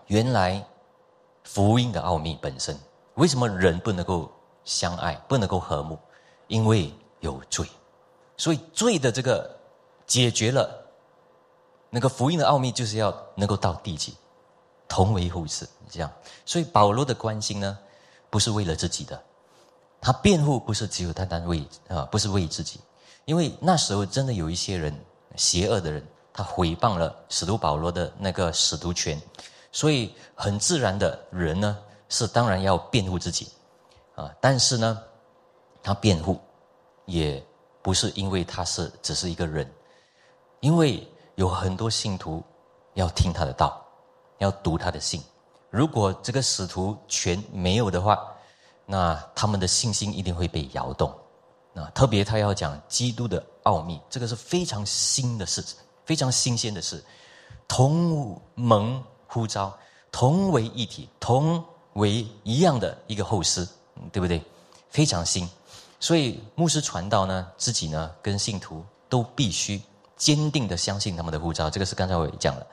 [0.07, 0.65] 原来
[1.43, 2.77] 福音的奥秘本身，
[3.15, 4.31] 为什么人不能够
[4.65, 5.97] 相爱，不能够和睦？
[6.47, 7.67] 因为有罪，
[8.37, 9.49] 所以罪的这个
[10.05, 10.69] 解决了，
[11.89, 14.15] 那个福音的奥秘就是要能够到地极。
[14.85, 16.11] 同为护士，这样，
[16.45, 17.79] 所以保罗的关心呢，
[18.29, 19.19] 不是为了自己的，
[19.99, 22.79] 他辩护不是只有单单为啊，不是为自己，
[23.25, 24.95] 因为那时候真的有一些人，
[25.35, 29.19] 邪恶的人，他毁谤了使徒保罗的那个使徒权，
[29.73, 33.49] 所以很自然的人呢，是当然要辩护自己，
[34.15, 35.03] 啊，但是呢，
[35.81, 36.39] 他辩护，
[37.03, 37.45] 也
[37.81, 39.69] 不是因为他是只是一个人，
[40.61, 41.05] 因为
[41.35, 42.41] 有很多信徒
[42.93, 43.81] 要听他的道。
[44.39, 45.23] 要读他的信，
[45.69, 48.19] 如果这个使徒权没有的话，
[48.85, 51.09] 那他们的信心一定会被摇动。
[51.75, 55.63] 啊，特别他要讲基督的奥秘，这个是非常新的事，
[56.03, 57.01] 非常新鲜的事。
[57.69, 59.01] 同盟
[59.33, 59.75] 呼召，
[60.11, 63.67] 同为一体，同为一样的一个后师，
[64.11, 64.39] 对不对？
[64.89, 65.49] 非常新，
[65.99, 69.81] 所以牧师传道呢，自己呢跟信徒都必须
[70.15, 71.67] 坚定的相信他们的呼召。
[71.67, 72.67] 这个是刚才我也讲了，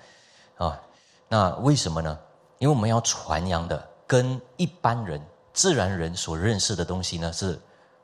[0.58, 0.80] 啊。
[1.28, 2.18] 那为什么呢？
[2.58, 7.58] 因为我们要传扬的跟一般人、自然人所认识的东西呢是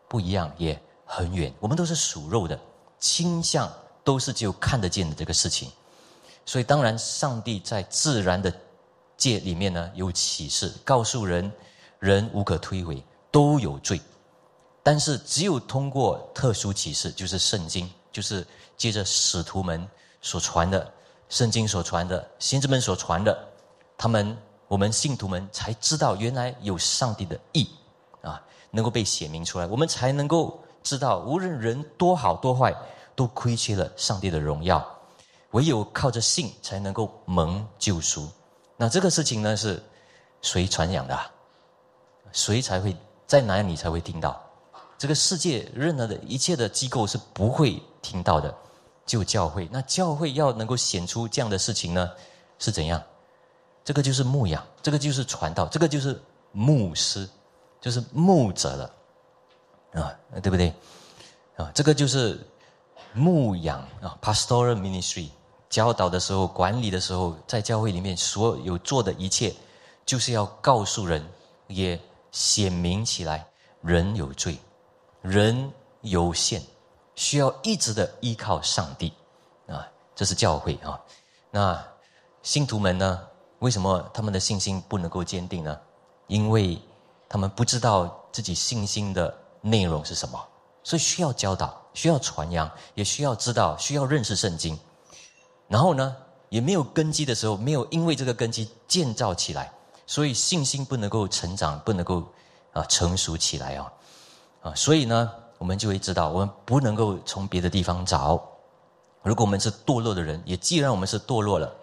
[0.08, 1.52] 不一样，也很远。
[1.60, 2.58] 我们都是属肉的，
[2.98, 3.70] 倾向
[4.02, 5.70] 都是只有看得见的这个事情。
[6.46, 8.50] 所以，当然，上帝在自然的
[9.18, 11.52] 界里面呢有启示，告诉人
[11.98, 14.00] 人无可推诿，都有罪。
[14.82, 19.86] 但是，只有通过特殊启示，就是圣经，就是接着使徒们
[20.22, 20.92] 所传的。
[21.28, 23.36] 圣经所传的，先知们所传的，
[23.98, 27.68] 他们我们信徒们才知道，原来有上帝的意
[28.22, 32.72] 啊，能够被显明出来，我们才能够知道，无论人多好多坏，
[33.16, 34.88] 都亏缺了上帝的荣耀，
[35.56, 38.28] 唯有靠着信才能够蒙救赎。
[38.76, 39.82] 那这个事情呢，是
[40.42, 41.18] 谁传扬的？
[42.30, 42.94] 谁才会
[43.26, 44.38] 在哪里才会听到？
[44.98, 48.54] 这个世界任何的一切的机构是不会听到的。
[49.06, 52.10] 就教会，那教会要能够显出这样的事情呢，
[52.58, 53.02] 是怎样？
[53.82, 56.20] 这个就是牧养，这个就是传道，这个就是
[56.52, 57.26] 牧师，
[57.80, 60.74] 就是牧者了，啊，对不对？
[61.56, 62.38] 啊，这个就是
[63.14, 65.28] 牧养啊，pastoral ministry，
[65.68, 69.54] 教导的时候、管理的时候，在教会里面所有做的一切，
[70.04, 71.26] 就是要告诉人，
[71.66, 72.00] 也
[72.30, 73.46] 显明起来，
[73.82, 74.58] 人有罪，
[75.22, 75.70] 人
[76.02, 76.62] 有限。
[77.14, 79.12] 需要一直的依靠上帝，
[79.66, 81.00] 啊，这是教会啊。
[81.50, 81.82] 那
[82.42, 83.20] 信徒们呢？
[83.60, 85.80] 为什么他们的信心不能够坚定呢？
[86.26, 86.78] 因为
[87.26, 90.38] 他们不知道自己信心的内容是什么，
[90.82, 94.78] 所以需要教导，需要传扬，也需要知道，需要认识圣经。
[95.68, 96.16] 然后呢，
[96.48, 99.72] 也没有根基的时候，没有因为这个根基建造起来，
[100.06, 102.22] 所以信心不能够成长，不能够
[102.72, 103.92] 啊成熟起来啊
[104.62, 108.40] 啊，所以呢，我们就会知道，我们不能够从别的地方找。
[109.22, 111.74] 如果我们是堕落的人，也既然我们是堕落了，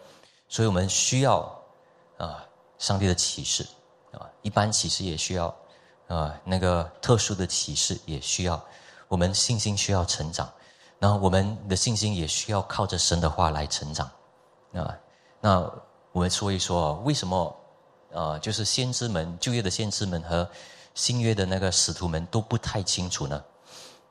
[0.47, 1.39] 所以我们需要
[2.17, 2.45] 啊
[2.77, 3.67] 上帝的启示
[4.13, 5.53] 啊，一般启示也需要
[6.07, 8.63] 啊那个特殊的启示也需要，
[9.09, 10.49] 我们信心需要成长。
[11.03, 14.09] 然后我们的信心也需要靠着神的话来成长，
[14.73, 14.97] 啊，
[15.41, 15.59] 那
[16.13, 17.53] 我们说一说为什么，
[18.13, 20.49] 呃，就是先知们旧约的先知们和
[20.95, 23.43] 新约的那个使徒们都不太清楚呢？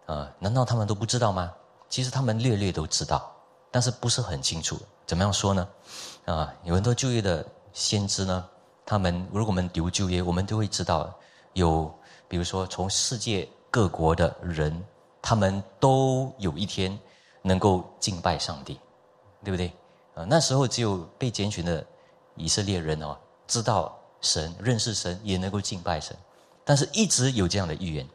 [0.04, 1.50] 啊，难道他们都不知道吗？
[1.88, 3.32] 其实他们略略都知道，
[3.70, 4.78] 但是不是很清楚。
[5.06, 5.66] 怎么样说呢？
[6.26, 8.46] 啊，有很多旧约的先知呢，
[8.84, 11.10] 他们如果我们读旧约，我们都会知道
[11.54, 11.90] 有，
[12.28, 14.84] 比如说从世界各国的人。
[15.22, 16.98] 他们都有一天
[17.40, 18.78] 能够敬拜上帝，
[19.42, 19.72] 对不对？
[20.14, 21.82] 啊，那时候只有被拣选的
[22.34, 26.14] 以色列人哦，知道神、认识神，也能够敬拜神。
[26.64, 28.06] 但是一直有这样的预言。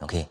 [0.00, 0.26] OK，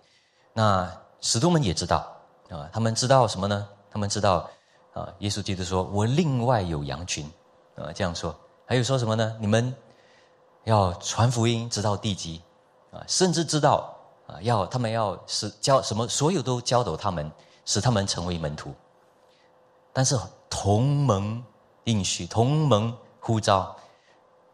[0.54, 0.92] 那
[1.22, 2.12] 使徒们也知道
[2.50, 3.68] 啊，他们知道什么呢？
[3.92, 4.50] 他们知道
[4.94, 7.30] 啊，耶稣基督说：“我另外有羊群。”
[7.76, 8.36] 啊，这样说。
[8.66, 9.36] 还有说什么呢？
[9.40, 9.76] 你们
[10.64, 12.42] 要传福音，直到地极
[12.92, 13.93] 啊，甚至知道。
[14.28, 17.30] 啊，要他们要使教什么，所有都教导他们，
[17.66, 18.74] 使他们成为门徒。
[19.92, 20.18] 但是
[20.50, 21.44] 同盟
[21.84, 23.76] 应许、同盟呼召，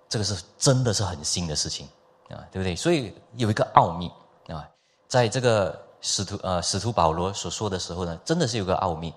[0.10, 1.88] 这个是真的是很新的事情
[2.30, 2.76] 啊，对不对？
[2.76, 4.12] 所以有一个奥秘
[4.48, 4.68] 啊，
[5.08, 9.14] 在这个使徒呃使徒保罗所说的时候呢，真的是有个奥秘。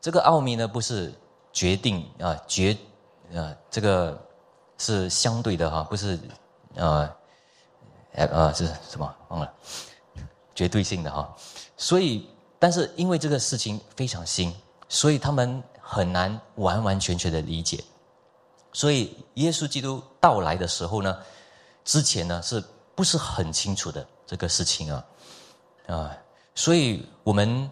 [0.00, 1.12] 这个奥秘呢，不是
[1.52, 2.76] 决定啊决
[3.34, 4.18] 啊这个
[4.78, 6.18] 是相对的哈，不是
[6.76, 7.14] 啊。
[8.14, 9.14] 哎啊，这是什么？
[9.28, 9.52] 忘了，
[10.54, 11.34] 绝对性的哈。
[11.76, 14.54] 所以，但是因为这个事情非常新，
[14.88, 17.82] 所以他们很难完完全全的理解。
[18.72, 21.18] 所以，耶稣基督到来的时候呢，
[21.84, 22.62] 之前呢是
[22.94, 25.06] 不是很清楚的这个事情啊？
[25.86, 26.16] 啊，
[26.54, 27.70] 所以我们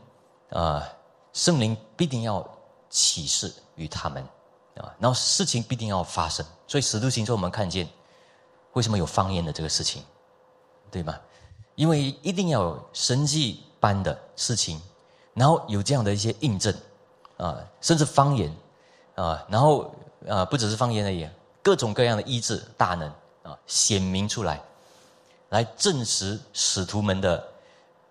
[0.50, 0.88] 啊，
[1.34, 2.46] 圣灵必定要
[2.88, 4.22] 启示于他们
[4.76, 6.44] 啊，然后事情必定要发生。
[6.66, 7.86] 所以，使徒行传我们看见，
[8.72, 10.02] 为什么有方言的这个事情？
[10.90, 11.18] 对吗？
[11.76, 14.80] 因为一定要有神迹般的事情，
[15.32, 16.74] 然后有这样的一些印证，
[17.38, 18.54] 啊，甚至方言，
[19.14, 19.94] 啊，然后
[20.28, 21.26] 啊，不只是方言而已，
[21.62, 23.08] 各种各样的医治大能
[23.42, 24.60] 啊，显明出来，
[25.48, 27.42] 来证实使徒们的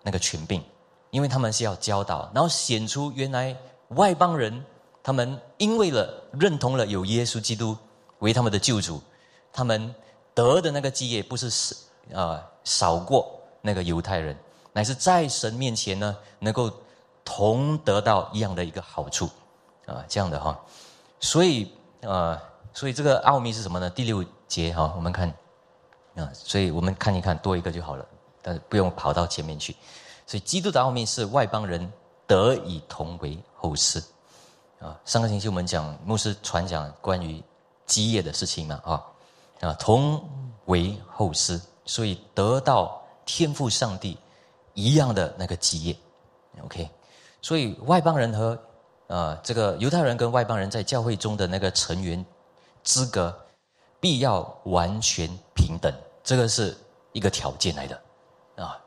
[0.02, 0.64] 那个权柄，
[1.12, 3.56] 因为他们是要教导，然后显出原来
[3.90, 4.66] 外邦人
[5.04, 7.78] 他们因为了认同了有耶稣基督
[8.20, 9.00] 为他们的救主，
[9.54, 9.94] 他们
[10.34, 11.76] 得的那个基业不是是
[12.14, 12.46] 啊。
[12.66, 14.38] 少过那个犹太人，
[14.74, 16.72] 乃是在神面前呢，能够
[17.26, 19.28] 同得到一样的一个好处，
[19.88, 20.60] 啊，这样的哈，
[21.20, 22.40] 所以啊，
[22.72, 23.90] 所以这个奥秘是什么呢？
[23.90, 25.34] 第六节哈，我们看
[26.16, 28.06] 啊，所以我们看一看多一个就好了，
[28.44, 29.76] 但是不用跑到前面去。
[30.28, 31.92] 所以基督的奥秘是外邦人
[32.28, 34.04] 得以同为后嗣
[34.80, 35.00] 啊。
[35.06, 37.44] 上个星期我们讲牧师传讲关于
[37.88, 39.04] 基业的事情嘛，啊
[39.62, 40.24] 啊，同
[40.66, 41.60] 为后嗣。
[41.90, 44.16] 所以得到天赋上帝
[44.76, 45.98] 一样的那个基业
[46.62, 46.88] ，OK。
[47.42, 48.56] 所以外邦人和
[49.08, 52.24] 呃这个犹太人跟外邦人在教会中的那个成员
[52.84, 53.36] 资格，
[54.00, 55.92] 必要完全平等，
[56.24, 56.78] 这个是
[57.12, 58.00] 一个条件来的
[58.56, 58.80] 啊。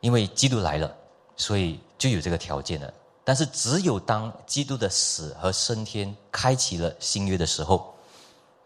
[0.00, 0.92] 因为基督来了，
[1.36, 2.92] 所以就有这个条件了。
[3.22, 7.94] 但是只有当基督的死和升天开启了新约的时候，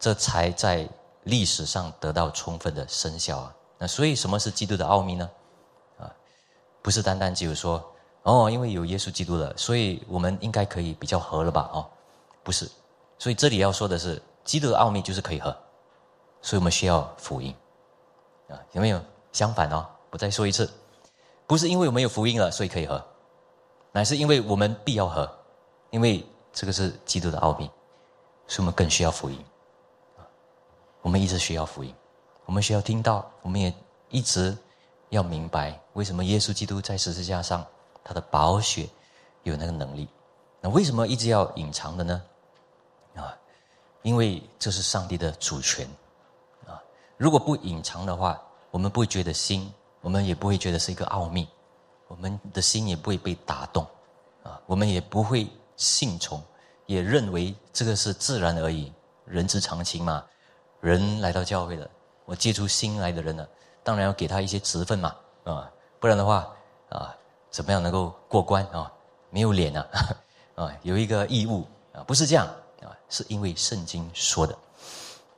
[0.00, 0.88] 这才在
[1.24, 3.53] 历史上得到充分的生效啊。
[3.78, 5.30] 那所以什么是基督的奥秘呢？
[5.98, 6.10] 啊，
[6.82, 7.84] 不是单单只有说
[8.22, 11.68] 哦，因为有耶稣基督了，所以我们应该可以比较和了吧？
[11.72, 11.86] 哦，
[12.42, 12.70] 不是，
[13.18, 15.54] 所以这里要说的是，基督的奥秘就是可以和，
[16.40, 17.54] 所以我们需要福音
[18.48, 19.00] 啊，有没有？
[19.32, 20.70] 相反哦，我再说一次，
[21.44, 23.04] 不是因为我们有福音了，所以可以和，
[23.90, 25.28] 乃是因为我们必要和，
[25.90, 27.68] 因为这个是基督的奥秘，
[28.46, 29.44] 所以我们更需要福音
[30.16, 30.22] 啊，
[31.02, 31.92] 我们一直需要福音。
[32.46, 33.72] 我们需要听到，我们也
[34.10, 34.56] 一直
[35.08, 37.64] 要明白，为什么耶稣基督在十字架上，
[38.02, 38.88] 他的宝血
[39.42, 40.08] 有那个能力？
[40.60, 42.22] 那为什么一直要隐藏的呢？
[43.16, 43.36] 啊，
[44.02, 45.88] 因为这是上帝的主权
[46.66, 46.82] 啊！
[47.16, 51.48] 如果不隐藏的话，我们不会觉得心，我们也不会觉得是一个奥秘，
[52.08, 53.86] 我们的心也不会被打动
[54.42, 54.60] 啊！
[54.66, 56.42] 我们也不会信从，
[56.86, 58.92] 也认为这个是自然而已，
[59.24, 60.24] 人之常情嘛。
[60.80, 61.88] 人来到教会了。
[62.24, 63.46] 我接触新来的人呢，
[63.82, 66.50] 当然要给他一些职分嘛，啊，不然的话，
[66.88, 67.14] 啊，
[67.50, 68.90] 怎么样能够过关啊？
[69.30, 69.86] 没有脸啊，
[70.56, 72.46] 啊，有一个义务啊，不是这样
[72.82, 74.56] 啊，是因为圣经说的，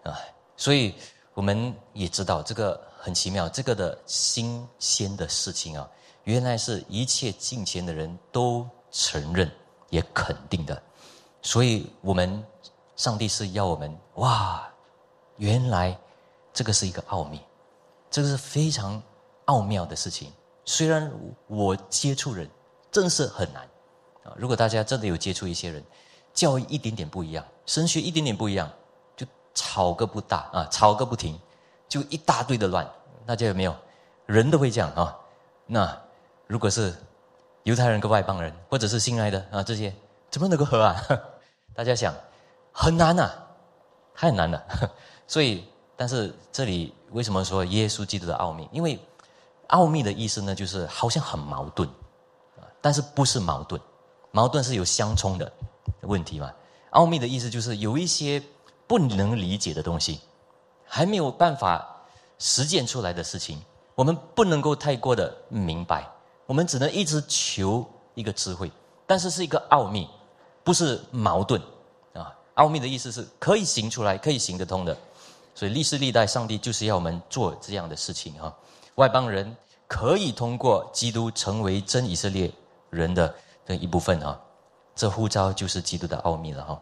[0.05, 0.19] 啊，
[0.57, 0.95] 所以
[1.35, 5.89] 我们也知道这个很奇妙，这个的新鲜的事情啊，
[6.25, 9.51] 原来是一切进前的人都承认
[9.91, 10.83] 也肯定的，
[11.43, 12.45] 所以我们
[12.97, 14.69] 上帝是要我们哇，
[15.37, 15.99] 原来
[16.57, 17.39] 这个是一个奥秘。
[18.11, 19.03] 这个是非常
[19.45, 20.33] 奥妙的事情，
[20.65, 21.13] 虽然
[21.49, 22.49] 我接触人
[22.91, 23.63] 真是很难
[24.25, 24.33] 啊。
[24.37, 25.85] 如果大家真的有接触一些人，
[26.33, 28.71] 教育一点点不一样，升学一点点不一样，
[29.17, 31.39] 就吵个不大啊，吵个不停，
[31.89, 32.89] 就一大堆的乱。
[33.27, 33.77] 大家有没有？
[34.25, 35.15] 人都会这样啊。
[35.67, 36.01] 那
[36.47, 36.95] 如果是
[37.65, 39.93] 犹太人跟外邦人，或者是新来的啊，这些
[40.31, 41.05] 怎么能够和啊？
[41.75, 42.15] 大家想，
[42.73, 43.31] 很难呐，
[44.15, 44.65] 太难了。
[45.27, 45.69] 所以。
[45.97, 48.69] 但是这里为什么说耶稣基督的奥秘？
[48.71, 48.99] 因为
[49.69, 51.89] 奥秘的意思呢，就是好像很矛盾，
[52.57, 53.81] 啊，但是不是矛盾，
[54.31, 55.51] 矛盾是有相冲的
[56.03, 56.53] 问题嘛。
[56.91, 58.43] 奥秘的意思就是有一些
[58.87, 60.21] 不能理解的东西，
[60.85, 61.85] 还没有办法
[62.39, 63.61] 实践出来的事情，
[63.95, 66.07] 我们不能够太过的明白，
[66.47, 68.71] 我们只能一直求一个智慧，
[69.07, 70.09] 但是是一个奥秘，
[70.63, 71.61] 不是矛盾
[72.13, 72.33] 啊。
[72.55, 74.97] 奥秘的意思是可以行出来，可以行得通的。
[75.57, 78.55] 所以历世历代，上帝就是要我们做这样的事情哈。
[78.97, 79.57] 外邦人
[79.89, 82.53] 可以通过基督成为真以色列
[82.91, 84.39] 人的的一部分哈。
[84.95, 86.79] 这呼召就是基督的奥秘了哈。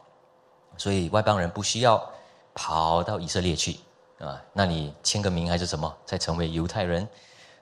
[0.77, 2.05] 所以外邦人不需要
[2.53, 3.79] 跑到以色列去
[4.19, 7.09] 啊，那你签个名还是什么，再成为犹太人。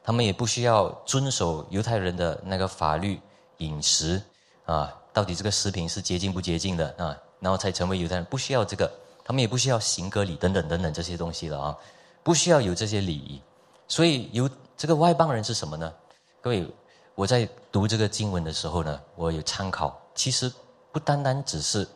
[0.03, 3.21] 他们也不需要遵守犹太人的那个法律
[3.59, 4.21] 饮食
[4.65, 8.91] 啊，到底这个食品是洁净不洁净的啊，然后才成为犹太人，不需要这个。
[9.25, 11.79] 他们也不需要行割礼等等等等这些东西了啊，
[12.23, 13.41] 不需要有这些礼仪，
[13.87, 15.93] 所以有这个外邦人是什么呢？
[16.41, 16.67] 各位，
[17.15, 20.53] 我在读这个经文的时候呢，我有参考，其实
[20.91, 21.87] 不单单只是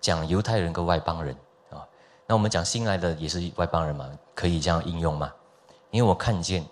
[0.00, 1.34] 讲犹太人跟外邦人
[1.70, 1.86] 啊，
[2.26, 5.32] 那我们讲新来的也是外邦人嘛，可以这样应用吗？
[5.90, 6.66] 因为我看见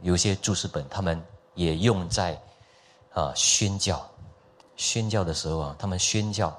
[0.00, 1.22] 有些注释本，他们
[1.54, 2.40] 也用在
[3.12, 4.04] 啊宣教，
[4.76, 6.58] 宣教的时候啊，他们宣教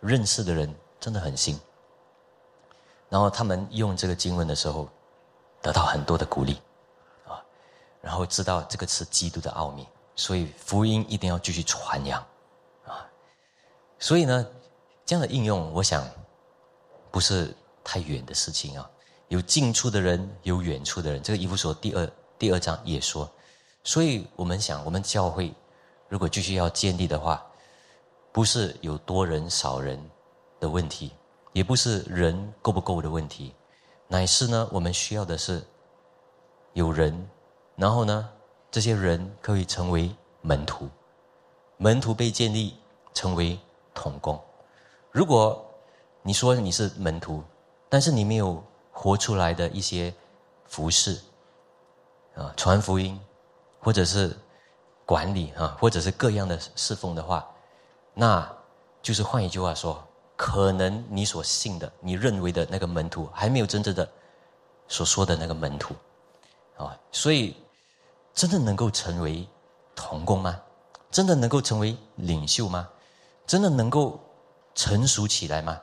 [0.00, 1.58] 认识的人真的很新。
[3.08, 4.88] 然后他们用这个经文的时候，
[5.62, 6.58] 得到很多的鼓励，
[7.26, 7.42] 啊，
[8.00, 12.20] 然后知道这个是基督的奥秘，所以福音一定要继续传扬，
[12.84, 13.06] 啊，
[13.98, 14.46] 所以呢，
[15.04, 16.04] 这样的应用，我想
[17.10, 18.90] 不是太远的事情啊。
[19.28, 23.28] 有近处的人，有远处的人，这个以弗所第二第二章也说，
[23.82, 25.52] 所以我们想，我们教会
[26.08, 27.44] 如果继续要建立的话，
[28.30, 30.00] 不是有多人少人
[30.60, 31.12] 的问题。
[31.56, 33.54] 也不是人够不够的问题，
[34.08, 35.64] 乃是呢，我们需要的是
[36.74, 37.30] 有人，
[37.76, 38.28] 然后呢，
[38.70, 40.86] 这些人可以成为门徒，
[41.78, 42.76] 门徒被建立
[43.14, 43.58] 成为
[43.94, 44.38] 同工。
[45.10, 45.66] 如果
[46.20, 47.42] 你说你是门徒，
[47.88, 50.12] 但是你没有活出来的一些
[50.66, 51.18] 服饰
[52.34, 53.18] 啊，传福音，
[53.80, 54.36] 或者是
[55.06, 57.50] 管理啊，或者是各样的侍奉的话，
[58.12, 58.46] 那
[59.00, 60.06] 就是换一句话说。
[60.36, 64.06] 可能你所信的、你认为的那个门徒，还没有真正的
[64.86, 65.94] 所说的那个门徒，
[66.76, 67.56] 啊，所以
[68.34, 69.48] 真的能够成为
[69.94, 70.60] 同工吗？
[71.10, 72.86] 真的能够成为领袖吗？
[73.46, 74.20] 真的能够
[74.74, 75.80] 成熟起来吗？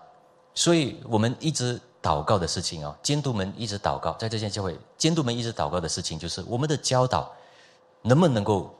[0.53, 7.33] 所以我们一直祷告的事情啊，监督们一直祷告，在这间教会，监督们一直祷告的事情，就是我们的教导
[8.03, 8.71] 能不能够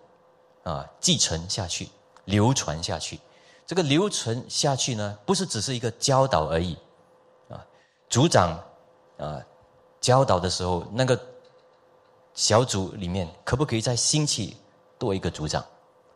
[0.62, 1.90] 啊继承下去、
[2.26, 3.20] 流传下去。
[3.66, 6.78] 这个留存下去呢，不是只是一个教导而已，
[7.50, 7.66] 啊，
[8.10, 8.60] 组长
[9.18, 9.42] 啊
[10.02, 11.20] 教导的时候，那个
[12.34, 14.58] 小组里面可不可以再兴起
[15.00, 15.64] 多一个组长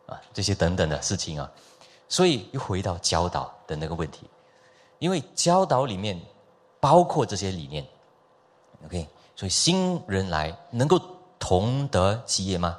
[0.06, 0.20] 啊？
[0.32, 1.50] 这些等等的事情啊，
[2.06, 4.28] 所以又回到教导的那个问题，
[4.98, 6.20] 因为教导里面
[6.80, 7.86] 包括这些理念
[8.84, 11.00] ，OK，所以新人来能够
[11.38, 12.78] 同得基业吗？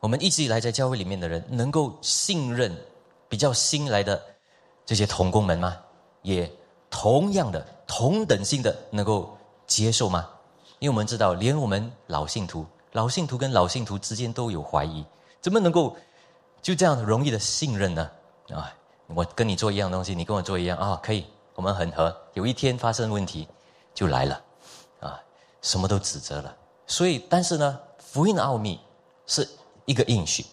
[0.00, 2.74] 我们一直以来在教会里面的人能够信任。
[3.28, 4.20] 比较新来的
[4.86, 5.76] 这些童工们吗？
[6.22, 6.50] 也
[6.90, 10.28] 同样的同等性的能够接受吗？
[10.78, 15.04] 因为我们知道，连我们老信徒、老信徒跟老信徒之间都有怀疑，
[15.40, 15.96] 怎么能够
[16.62, 18.10] 就这样容易的信任呢？
[18.50, 18.74] 啊，
[19.06, 22.14] 我跟你做一样东西，你跟我做一样啊，可以，我们很合。
[22.34, 23.46] 有一天发生问题，
[23.94, 24.42] 就来了，
[25.00, 25.20] 啊，
[25.62, 26.56] 什么都指责了。
[26.86, 28.80] 所以，但是呢，福音的奥秘
[29.26, 29.48] 是
[29.84, 30.46] 一个应许，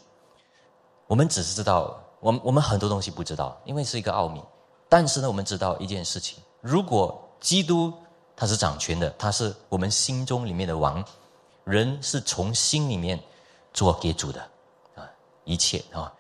[1.08, 2.00] 我们只是知道。
[2.26, 4.42] 我们我们很多东西不知道，因为是一个奥秘。
[4.90, 7.94] 但是呢，我们知道一件事情：如果基督
[8.36, 11.06] 他是掌权的，他是我们心中里面的王，
[11.66, 13.22] 人是从心里面
[13.72, 14.42] 做给主的
[14.96, 15.06] 啊，
[15.44, 16.12] 一切啊，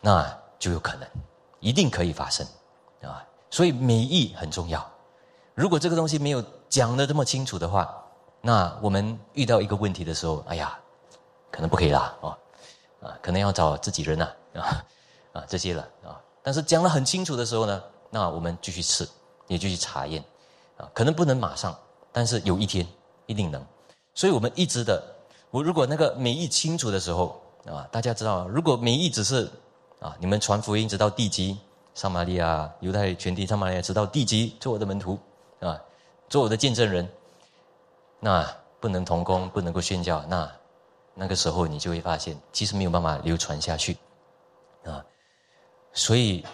[0.00, 1.08] 那就有可能，
[1.60, 2.44] 一定可以发生
[3.02, 3.24] 啊。
[3.48, 4.84] 所以美意很重要。
[5.54, 7.94] 如果这个东西没有讲的这么清楚的话，
[8.40, 10.76] 那我们遇到一个问题的时候，哎呀，
[11.52, 12.36] 可能不可以啦，哦，
[13.00, 14.84] 啊，可能要找自己人呐，啊，啊，
[15.34, 16.18] 啊这些了啊。
[16.42, 19.06] 但是讲的很清楚的时候呢，那我们继续吃，
[19.48, 20.24] 也继续查验，
[20.76, 21.78] 啊，可能不能马上，
[22.12, 22.86] 但是有一天
[23.26, 23.62] 一定能。
[24.14, 25.02] 所以我们一直的，
[25.50, 29.50] 我如果那个美意清楚的时候，啊，大家知道，如果美意只是
[30.00, 31.58] 啊，你们传福音直到地极，
[31.94, 35.18] 撒玛利亚、犹太全体、撒玛利亚直到地极，做我的门徒，
[35.60, 35.80] 啊，
[36.28, 37.08] 做我的见证人，
[38.20, 38.46] 那
[38.80, 40.52] 不能同工，不能够宣教，那
[41.14, 43.96] 那个时候你就会发现，其实没有办法流传下去，
[44.84, 45.02] 啊。
[45.94, 46.44] 所以，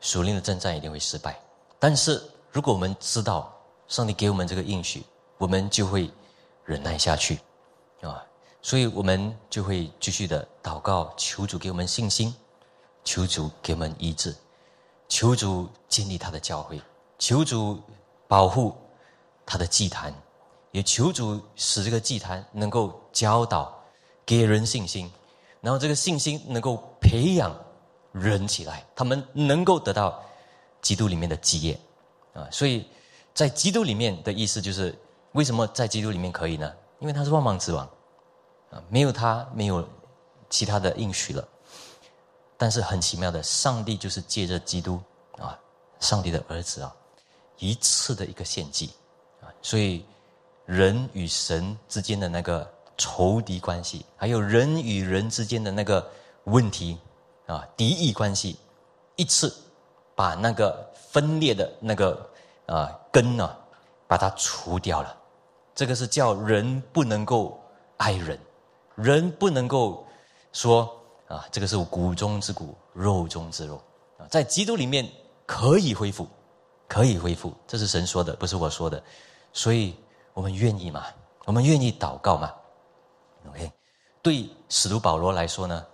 [0.00, 1.38] 属灵的征战一定会失败。
[1.78, 3.54] 但是，如果我们知道
[3.86, 5.04] 上帝给我们这个应许，
[5.36, 6.10] 我们就会
[6.64, 7.38] 忍耐下去，
[8.00, 8.24] 啊，
[8.62, 12.34] 所以我们就会继续的祷告，求主给我们信心，
[13.04, 14.34] 求主给我们医治，
[15.06, 16.80] 求主建立他的教会，
[17.18, 17.78] 求主
[18.26, 18.74] 保护
[19.44, 20.14] 他的祭坛，
[20.70, 23.78] 也求主使这个祭坛能够教导
[24.24, 25.12] 给人信心，
[25.60, 27.54] 然后这个信心能够培养。
[28.12, 30.22] 人起来，他们能够得到
[30.82, 31.78] 基督里面的基业
[32.34, 32.86] 啊，所以
[33.32, 34.94] 在基督里面的意思就是，
[35.32, 36.72] 为什么在基督里面可以呢？
[36.98, 37.88] 因为他是万王之王
[38.70, 39.88] 啊，没有他，没有
[40.50, 41.48] 其他的应许了。
[42.58, 45.00] 但是很奇妙的，上帝就是借着基督
[45.38, 45.58] 啊，
[45.98, 46.94] 上帝的儿子啊，
[47.58, 48.90] 一次的一个献祭
[49.40, 50.04] 啊，所以
[50.66, 56.06] 人与神之间的那个仇敌关系，还有人与人之间的那个
[56.44, 56.98] 问题。
[57.46, 58.56] 啊，敌意关系，
[59.16, 59.52] 一次
[60.14, 62.30] 把那个分裂的那个
[62.66, 63.56] 啊根呢，
[64.06, 65.16] 把它除掉了。
[65.74, 67.60] 这个是叫人不能够
[67.96, 68.38] 爱人，
[68.94, 70.06] 人不能够
[70.52, 70.88] 说
[71.26, 73.82] 啊，这个是骨中之骨，肉中之肉
[74.18, 75.10] 啊，在基督里面
[75.44, 76.28] 可以恢复，
[76.86, 79.02] 可以恢复，这是神说的，不是我说的。
[79.52, 79.96] 所以
[80.32, 81.06] 我们愿意嘛？
[81.44, 82.54] 我们愿意祷告嘛
[83.48, 83.72] ？OK，
[84.22, 85.84] 对使徒保罗来说呢，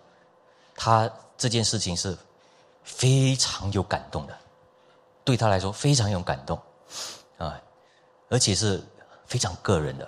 [0.77, 1.11] 他。
[1.39, 2.15] 这件事情是
[2.83, 4.37] 非常有感动的，
[5.25, 6.61] 对他来说非常有感动，
[7.39, 7.59] 啊，
[8.29, 8.83] 而且是
[9.25, 10.05] 非常个人的，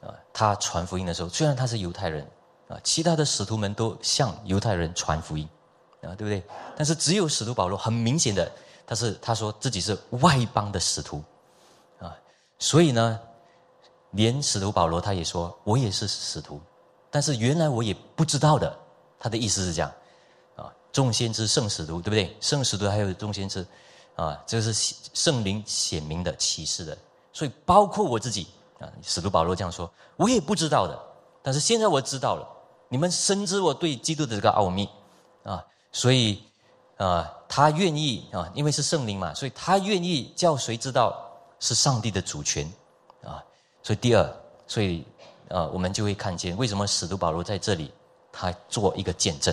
[0.00, 2.24] 啊，他传福音的时候，虽然他是犹太人，
[2.68, 5.48] 啊，其他的使徒们都向犹太人传福音，
[6.02, 6.42] 啊，对不对？
[6.76, 8.50] 但是只有使徒保罗很明显的，
[8.86, 11.20] 他是他说自己是外邦的使徒，
[11.98, 12.16] 啊，
[12.60, 13.18] 所以呢，
[14.12, 16.60] 连使徒保罗他也说，我也是使徒，
[17.10, 18.78] 但是原来我也不知道的，
[19.18, 19.92] 他的意思是这样。
[20.94, 22.36] 众先知、圣使徒，对不对？
[22.40, 23.66] 圣使徒还有众先知，
[24.14, 26.96] 啊，这个是圣灵显明的启示的。
[27.32, 28.46] 所以包括我自己
[28.78, 30.96] 啊，使徒保罗这样说，我也不知道的。
[31.42, 32.48] 但是现在我知道了，
[32.88, 34.88] 你们深知我对基督的这个奥秘
[35.42, 36.40] 啊，所以
[36.96, 41.28] 啊，他愿意啊，因为是圣灵嘛，所以他愿意叫谁知道
[41.58, 42.72] 是上帝的主权
[43.24, 43.42] 啊。
[43.82, 44.36] 所以第二，
[44.68, 45.04] 所以
[45.48, 47.92] 啊，我们就会看见为什么使徒保罗在这里
[48.30, 49.52] 他做一个见证。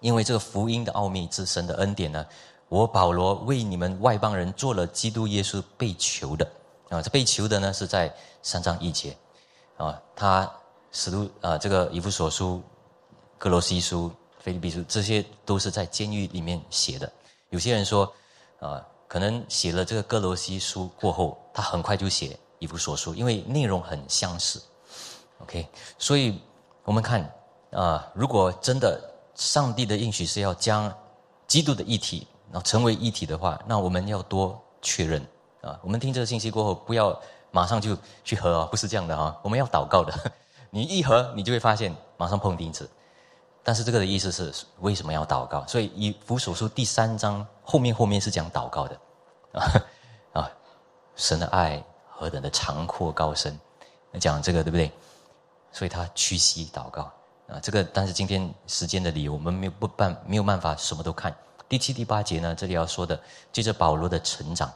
[0.00, 2.24] 因为这个福音的奥秘之神的恩典呢，
[2.68, 6.48] 我保罗为你们外邦人做了基督耶稣被囚的
[6.88, 9.16] 啊，这被囚的呢是在三章一节
[9.76, 10.48] 啊，他
[10.92, 12.62] 使徒啊，这个以弗所书、
[13.38, 17.10] 哥罗西书、腓利比书，这些都是在监狱里面写的。
[17.50, 18.12] 有些人说
[18.60, 24.62] 啊，可能写了这个哥罗西书过后，他很快就写以弗所书，因为内容很相似。
[25.40, 25.68] OK，
[25.98, 26.40] 所以
[26.84, 27.28] 我们看
[27.72, 29.07] 啊，如果真的。
[29.38, 30.92] 上帝的应许是要将
[31.46, 35.24] 基督的一体，然后成为一体的话，那我们要多确认
[35.62, 35.78] 啊！
[35.80, 37.18] 我们听这个信息过后，不要
[37.52, 39.38] 马上就去合啊，不是这样的啊！
[39.42, 40.12] 我们要祷告的。
[40.70, 42.90] 你一合，你就会发现马上碰钉子。
[43.62, 45.64] 但是这个的意思是为什么要祷告？
[45.68, 49.00] 所以以弗所书第三章后面后面是讲祷告的
[49.52, 49.62] 啊
[50.42, 50.50] 啊！
[51.14, 53.58] 神的爱何等的长阔高深，
[54.18, 54.90] 讲这个对不对？
[55.70, 57.08] 所以他屈膝祷告。
[57.48, 61.34] 啊，这个但是今天时间的理由，我们没有不办没有办法什么都看。
[61.66, 63.18] 第七、第八节呢，这里要说的，
[63.50, 64.70] 接着保罗的成长，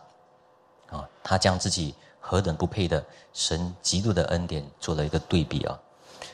[0.89, 3.05] 啊，他将自己何等不配的
[3.35, 5.79] 神极度的恩典做了一个对比啊。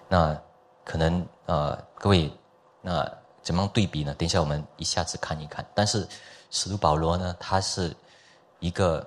[0.09, 0.41] 那
[0.84, 2.32] 可能啊，各位，
[2.82, 3.05] 那
[3.43, 4.14] 怎么样对比呢？
[4.14, 5.66] 等一下我们一下子看一看。
[5.74, 6.07] 但是
[6.53, 7.93] 使徒保罗呢，他是
[8.61, 9.05] 一个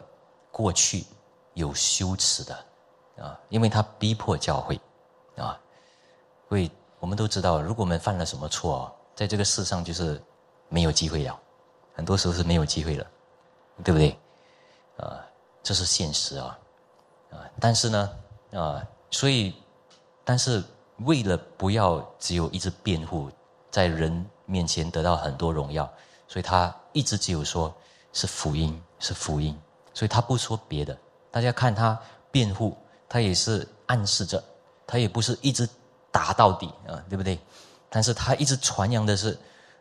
[0.52, 1.06] 过去
[1.54, 2.54] 有羞耻的
[3.24, 4.78] 啊，因为他逼迫教会
[5.38, 5.58] 啊，
[6.50, 6.70] 为。
[7.02, 10.22] 我们都知道，如果我们犯了什么错，在这个世上就是
[10.70, 11.38] 没有机会了，
[11.96, 13.06] 很多时候是没有机会了，
[13.84, 14.16] 对不对？
[14.98, 15.20] 啊，
[15.64, 16.60] 这是现实啊，
[17.32, 18.10] 啊，但是呢，
[18.54, 19.56] 啊，所以
[20.24, 20.64] 但是
[20.98, 23.32] 为了不要只有一直辩护，
[23.72, 25.92] 在人面前得到很多荣耀，
[26.28, 27.74] 所以他一直只有说
[28.14, 29.60] 是福音，是福音，
[29.92, 30.96] 所以他不说别的。
[31.32, 32.00] 大家看他
[32.30, 32.78] 辩护，
[33.10, 34.42] 他也是暗示着，
[34.86, 35.68] 他也不是一直
[36.12, 37.40] 打到底啊，对不对？
[37.90, 39.38] 但是他一直传扬的是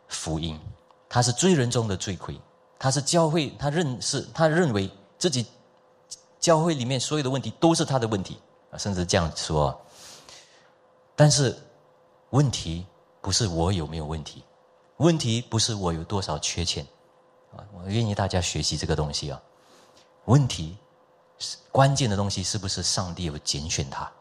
[0.07, 0.59] 福音，
[1.07, 2.39] 他是罪人中的罪魁，
[2.77, 5.45] 他是教会，他认识，他认为自己
[6.39, 8.39] 教会里面所有的问题都是他的问题
[8.71, 9.79] 啊，甚至这样说。
[11.15, 11.55] 但是，
[12.31, 12.85] 问题
[13.21, 14.43] 不是我有没有问题，
[14.97, 16.85] 问题不是我有多少缺陷，
[17.55, 19.41] 啊，我愿意大家学习这个东西啊。
[20.25, 20.77] 问题
[21.39, 24.11] 是关键的东西，是不是上帝有拣选他？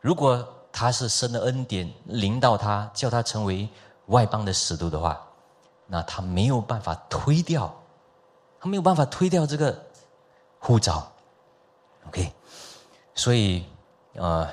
[0.00, 3.68] 如果他是神的恩典领导他，叫他成为
[4.06, 5.20] 外邦的使徒的话，
[5.86, 7.72] 那他没有办法推掉，
[8.58, 9.78] 他没有办法推掉这个
[10.58, 11.12] 护照。
[12.08, 12.32] OK，
[13.14, 13.64] 所以
[14.14, 14.48] 呃。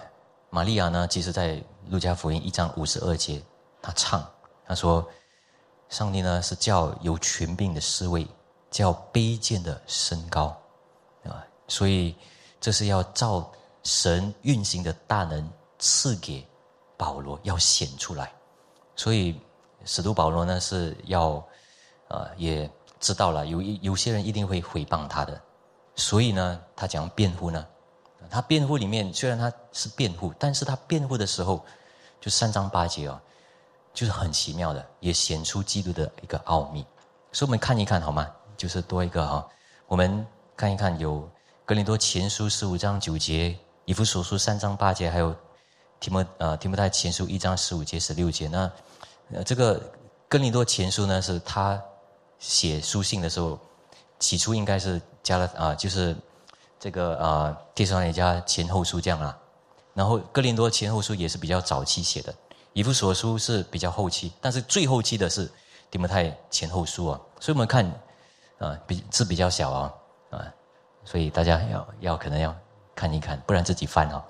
[0.51, 1.07] 玛利亚呢？
[1.07, 3.39] 其实，在路加福音一章五十二节，
[3.83, 4.27] 她唱，
[4.65, 5.07] 她说
[5.89, 8.27] ：“上帝呢是叫有权柄的侍卫，
[8.71, 10.59] 叫卑贱的升高，
[11.23, 12.15] 啊，所以
[12.59, 13.47] 这是要照
[13.83, 15.47] 神运行的大能
[15.79, 16.45] 赐给
[16.95, 18.31] 保罗，要显出来。
[18.95, 19.41] 所以
[19.85, 21.43] 使徒保罗呢是要，
[22.09, 22.69] 呃，也
[22.99, 25.41] 知道了有一有些人一定会诽谤他的，
[25.95, 27.65] 所以呢，他讲辩护呢。”
[28.29, 31.65] 他辩护里面虽然他是辩护，但是他辩护的时候，
[32.21, 33.19] 就三章八节哦，
[33.91, 36.85] 就是很奇妙的，也显出基督的一个奥秘。
[37.31, 38.29] 所以我们看一看好吗？
[38.57, 39.47] 就是多一个哈，
[39.87, 41.27] 我们看一看有
[41.65, 45.35] 格林多前书十五章九节，以弗所书三章八节，还有
[45.99, 48.47] 提摩呃提摩太前书一章十五节十六节。
[48.47, 48.71] 那
[49.33, 49.81] 呃这个
[50.27, 51.81] 哥林多前书呢，是他
[52.37, 53.59] 写书信的时候，
[54.19, 56.15] 起初应该是加了啊，就是。
[56.81, 59.37] 这个啊，《提摩太家前后书这样啊，
[59.93, 62.31] 然后《哥林多前后书》也是比较早期写的，
[62.71, 65.45] 《以弗所书》是比较后期，但是最后期的是
[65.91, 67.85] 《提摩太前后书》啊，所以我们看
[68.59, 69.93] 啊，比字比较小啊
[70.29, 70.47] 啊，
[71.03, 72.55] 所以大家要要可能要
[72.95, 74.23] 看一看，不然自己翻哦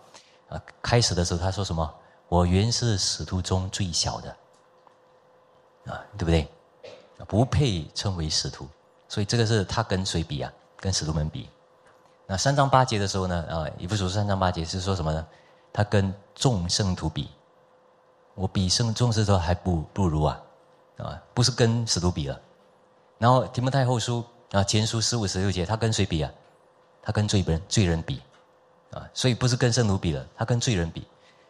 [0.50, 0.62] 啊。
[0.82, 1.94] 开始的时候他说什么？
[2.28, 4.30] 我原是使徒中最小的
[5.86, 6.48] 啊，对不对？
[7.28, 8.68] 不配称为使徒，
[9.08, 10.54] 所以这个是他跟谁比啊？
[10.78, 11.50] 跟使徒们比。
[12.26, 15.28] 那三章八节的时候呢，啊，也不说三章八节是说什么呢？
[15.74, 17.30] 他跟众圣徒比，
[18.36, 20.42] 我比圣众圣徒还不不如啊，
[20.98, 22.40] 啊，不是跟使徒比了。
[23.18, 26.32] 然后提摩太后书啊，前书十五十六节，他跟谁比啊？
[27.02, 28.22] 他跟罪人罪人比，
[28.92, 31.06] 啊，所以不是跟圣徒比了，他跟罪人比，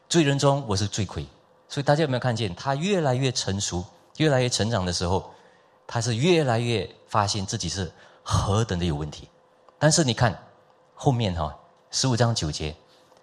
[0.07, 1.25] 罪人中我是罪魁。
[1.67, 3.83] 所以大家有没有看见，他越来越成熟，
[4.17, 5.29] 越来越成长的时候，
[5.87, 7.91] 他是越来越发现自己是
[8.23, 9.27] 何等的有问题。
[9.77, 10.37] 但是你看。
[11.01, 11.57] 后面哈
[11.91, 12.75] 十五章九节，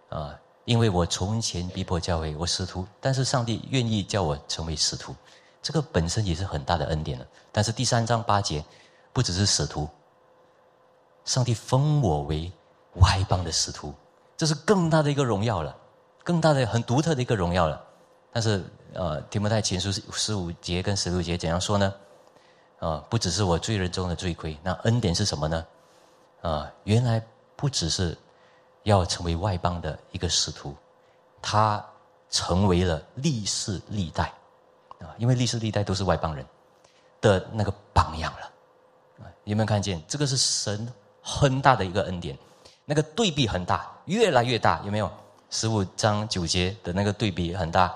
[0.08, 5.14] 啊，因为我从前逼迫教会，我使徒，但是上帝愿意叫我成为使徒，
[5.60, 7.26] 这个本身也是很大的恩典了。
[7.52, 8.64] 但是第三章八节，
[9.12, 9.86] 不只是使徒，
[11.26, 12.50] 上帝封我为
[12.94, 13.92] 外邦的使徒，
[14.36, 15.76] 这是更大的一个荣耀了，
[16.22, 17.82] 更大的很独特的一个荣耀了。
[18.32, 18.62] 但是
[18.92, 21.94] 呃，提摩太前书十五节跟十六节怎样说呢？
[22.78, 25.66] 啊，不只是我罪人中的罪魁，那恩典是什么呢？
[26.42, 27.22] 啊，原来。
[27.58, 28.14] 不只是
[28.82, 30.76] 要成为外邦的一个使徒，
[31.40, 31.82] 他
[32.28, 34.24] 成为了历世历代
[35.00, 36.44] 啊，因为历世历代都是外邦人
[37.18, 39.32] 的那个榜样了啊。
[39.44, 40.02] 有没有看见？
[40.06, 40.86] 这个是神
[41.22, 42.36] 很大的一个恩典，
[42.86, 44.80] 那个对比很大，越来越大。
[44.84, 45.10] 有没有？
[45.50, 47.94] 十五章九节的那个对比很大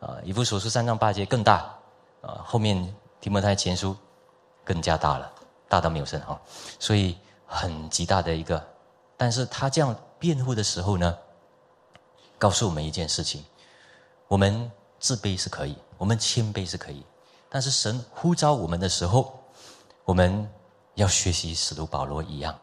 [0.00, 1.72] 啊，以弗所书三章八节更大
[2.20, 3.96] 啊，后面提摩太前书
[4.62, 5.32] 更加大了，
[5.68, 6.40] 大到没有声哈。
[6.78, 8.64] 所以很极大的一个。
[9.16, 11.18] 但是他这样辩护的时候呢，
[12.38, 13.44] 告诉我们一件事情：
[14.28, 14.70] 我们
[15.00, 17.04] 自卑是可以，我们谦卑是可以，
[17.48, 19.38] 但是神呼召我们的时候，
[20.04, 20.48] 我们
[20.94, 22.56] 要学习使徒保罗一样。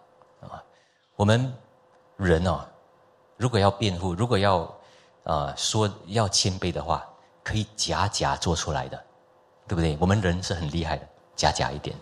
[1.15, 1.53] 我们
[2.17, 2.65] 人哦，
[3.37, 4.73] 如果要辩护，如果要
[5.23, 7.07] 啊说要谦卑的话，
[7.43, 9.03] 可以假假做出来的，
[9.67, 9.97] 对不对？
[9.99, 11.95] 我们人是很厉害的，假假一点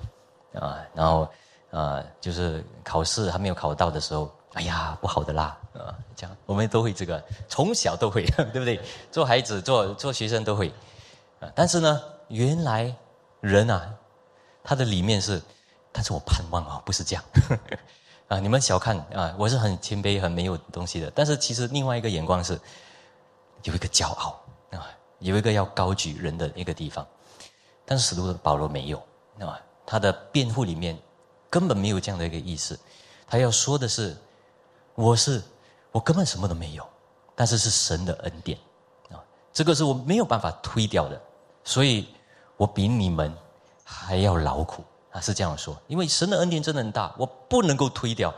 [0.54, 1.28] 啊，然后
[1.72, 4.32] 啊，就是考试还没有考到的时候。
[4.54, 8.82] 哎呀，不好的啦，啊，这样我们都会这个，从小都会， 对不对？
[9.12, 10.74] 做孩子、做做学生都会，
[11.40, 12.92] 啊，但是呢，原来
[13.42, 13.94] 人啊，
[14.64, 15.40] 他的里面是，
[15.92, 17.24] 但是我盼望啊，不是这样，
[18.30, 22.58] 啊，你们小看啊，我是很谦卑、很没有东西的，但是其实另外一个眼光是，
[23.64, 24.40] 有一个骄傲
[24.72, 24.88] 啊，
[25.20, 27.06] 有一个要高举人的一个地方，
[27.86, 28.98] 但是使徒保罗没有，
[29.40, 30.98] 啊，他的辩护里面
[31.50, 32.80] 根本没有这样的一个意思，
[33.28, 34.16] 他要说的是。
[34.96, 35.42] 我是，
[35.94, 36.86] 我根本什么都没有，
[37.34, 38.60] 但是是神的恩典
[39.12, 39.24] 啊，
[39.54, 41.22] 这个是我没有办法推掉的，
[41.64, 42.10] 所以
[42.58, 43.34] 我比你们
[43.82, 45.76] 还要劳苦啊，是这样说。
[45.88, 48.34] 因为神的恩典真的很大，我不能够推掉，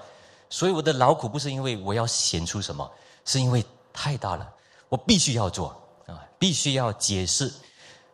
[0.50, 2.90] 所以我的劳苦不是因为我要显出什么，
[3.26, 4.48] 是因为太大了，
[4.90, 5.70] 我必须要做
[6.08, 7.52] 啊，必须要解释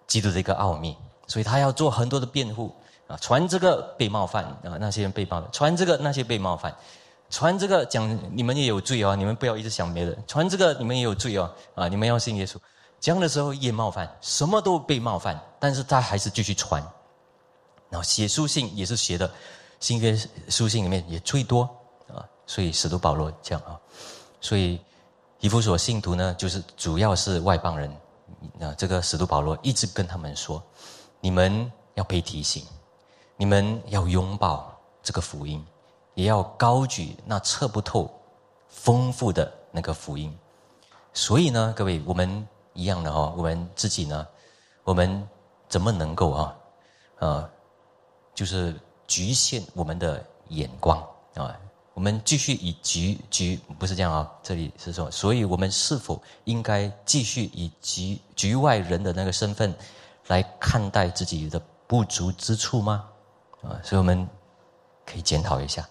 [0.05, 0.95] 基督的一个奥秘，
[1.27, 2.75] 所以他要做很多的辩护
[3.07, 6.75] 啊，传这个被冒犯啊，那些人被冒犯，传这个那些被冒犯。
[7.29, 10.17] 传这个讲你们也有罪哦，你们不要一直想别的。
[10.25, 12.55] 传这个你们也有罪哦，啊，你们要信耶稣。
[13.01, 16.81] 讲的时候也冒犯，什么都被冒犯，但是他还是继续传。
[17.89, 19.29] 然后写书信也是写的，
[19.79, 20.17] 新约
[20.49, 21.63] 书信里面也最多
[22.07, 23.79] 啊，所以使徒保罗这样啊，
[24.41, 24.79] 所以
[25.39, 27.91] 以弗所信徒呢，就是主要是外邦人。
[28.59, 30.61] 那这个使徒保罗一直跟他们说，
[31.19, 32.65] 你们要被提醒，
[33.35, 35.65] 你们要拥抱这个福音。
[36.13, 38.09] 也要高举那测不透、
[38.67, 40.35] 丰富的那个福音。
[41.13, 44.27] 所以呢，各位，我们一样的哈，我们自己呢，
[44.83, 45.29] 我们
[45.69, 46.55] 怎么能够啊，
[47.19, 47.49] 呃，
[48.37, 51.59] 就是局限我们的眼光啊？
[51.95, 54.31] 我们继续以局局不是这样啊？
[54.43, 59.73] 这里是说，所以我们是否应该继续以局局外人的那个身份
[60.27, 63.05] 来看待自己的不足之处吗？
[63.63, 64.29] 啊，所以我们
[65.03, 65.83] 可以检讨一下。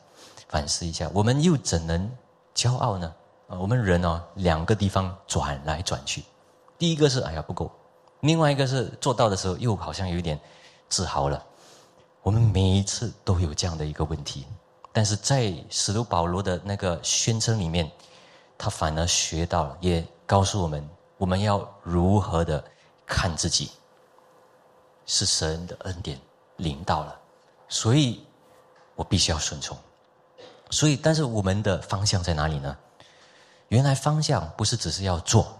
[0.48, 2.08] 反思一下，我们又怎能
[2.54, 3.12] 骄傲呢？
[3.48, 6.22] 啊，我们人哦，两个地方转来转去。
[6.78, 7.68] 第一个是哎呀不够，
[8.20, 10.38] 另外一个是做到的时候又好像有点
[10.88, 11.44] 自豪了。
[12.26, 14.44] 我们每一次都有这样的一个问题，
[14.92, 17.88] 但是在使徒保罗的那个宣称里面，
[18.58, 20.84] 他反而学到了，也告诉我们
[21.18, 22.64] 我们要如何的
[23.06, 23.70] 看自己，
[25.06, 26.18] 是神的恩典
[26.56, 27.16] 领到了，
[27.68, 28.26] 所以
[28.96, 29.78] 我必须要顺从。
[30.70, 32.76] 所以，但是我们的方向在哪里呢？
[33.68, 35.56] 原来方向不是只是要做，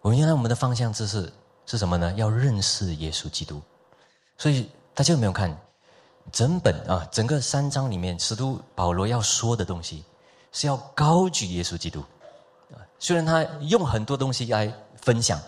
[0.00, 1.30] 我们原来我们的方向就是
[1.66, 2.10] 是什么呢？
[2.14, 3.60] 要认识耶稣基督。
[4.38, 5.56] 所以大家有没有看
[6.30, 7.08] 整本啊？
[7.10, 10.04] 整个三章里面，使徒保罗要说的东西
[10.52, 12.04] 是要高举耶稣基督。
[12.98, 15.40] 虽然他用很多东西来分享，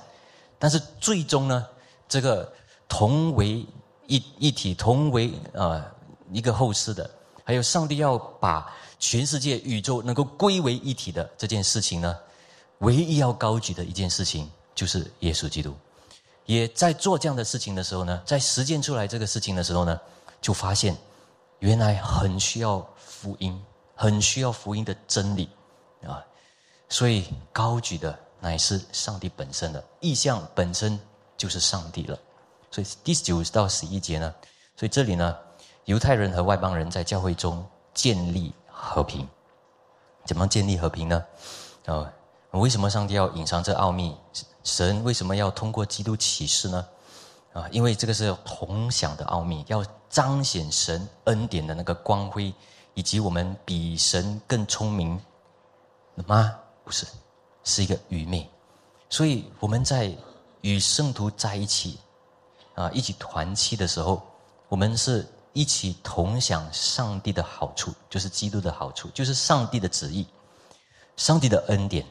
[0.59, 1.67] 但是最终呢，
[2.09, 2.51] 这个
[2.89, 3.65] 同为
[4.07, 5.87] 一一体，同为啊
[6.33, 7.09] 一个后世的。
[7.45, 12.19] 还有上帝要把全世界宇宙能够归为一体的这件事情呢，
[12.79, 15.75] 唯一要高举的一件事情就是耶稣基督。
[16.47, 20.01] 也在做这样的事情的时候呢，在实践出来这个事情的时候呢，
[20.41, 20.97] 就发现
[21.59, 23.61] 原来很需要福音，
[23.95, 25.49] 很需要福音的真理
[26.07, 26.25] 啊。
[26.89, 30.99] 所以高举的乃是上帝本身的意象，本身
[31.37, 32.19] 就是上帝了。
[32.71, 34.35] 所以第九到十一节呢，
[34.77, 35.37] 所以这里呢。
[35.87, 39.29] 犹太人和外邦人在教会中建立和平，
[40.25, 41.23] 怎么建立和平呢？
[41.85, 42.11] 啊，
[42.53, 44.17] 为什么上帝要隐藏这奥秘？
[44.63, 46.87] 神为什么要通过基督启示呢？
[47.53, 52.53] 啊，因为这个是同享的奥秘，要彰显神恩典的那个光辉，
[52.95, 55.21] 以及我们比神更聪明
[56.27, 56.55] 吗？
[56.85, 57.07] 不是，
[57.63, 58.49] 是一个愚昧。
[59.09, 60.13] 所以我们在
[60.63, 61.99] 与圣徒在一起
[62.75, 64.23] 啊，一起团契的时候，
[64.69, 65.27] 我们是。
[65.57, 70.27] 一起同享上帝的好处，就是基督的好处，就是上帝的旨意，
[71.17, 72.05] 上帝的恩典！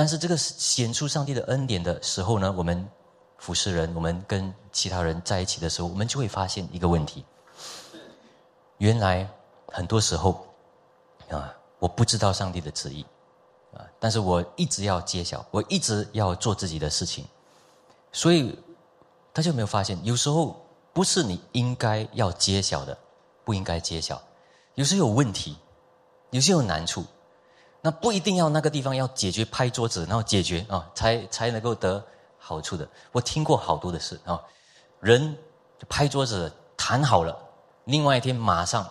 [0.00, 2.88] 但是这个显出上帝的恩典的时候呢，我们
[3.36, 7.22] 服侍人，我们跟其他人在一起的时候，我们就会发现一个问题：
[8.78, 9.28] 原来
[9.66, 10.46] 很多时候
[11.28, 13.04] 啊，我不知道上帝的旨意
[13.74, 17.26] 啊，但是我一直要揭晓，我一直要做自己的事情，
[18.10, 18.58] 所以
[19.34, 20.56] 大家有没有发现，有时候？
[20.94, 22.96] 不是你应该要揭晓的，
[23.44, 24.18] 不应该揭晓。
[24.76, 25.58] 有时有问题，
[26.30, 27.04] 有些有难处，
[27.80, 32.02] 那不一定要那个地方要解决，拍桌子然后解决啊，才才能够得
[32.38, 32.88] 好处的。
[33.12, 34.40] 我听过好多的事啊，
[35.00, 35.36] 人
[35.88, 37.36] 拍桌子谈好了，
[37.84, 38.86] 另外一天马上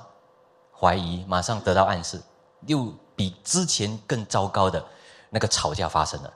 [0.78, 2.22] 怀疑，马上得到暗示，
[2.68, 4.84] 又比之前更糟糕的
[5.30, 6.34] 那个吵架发生了。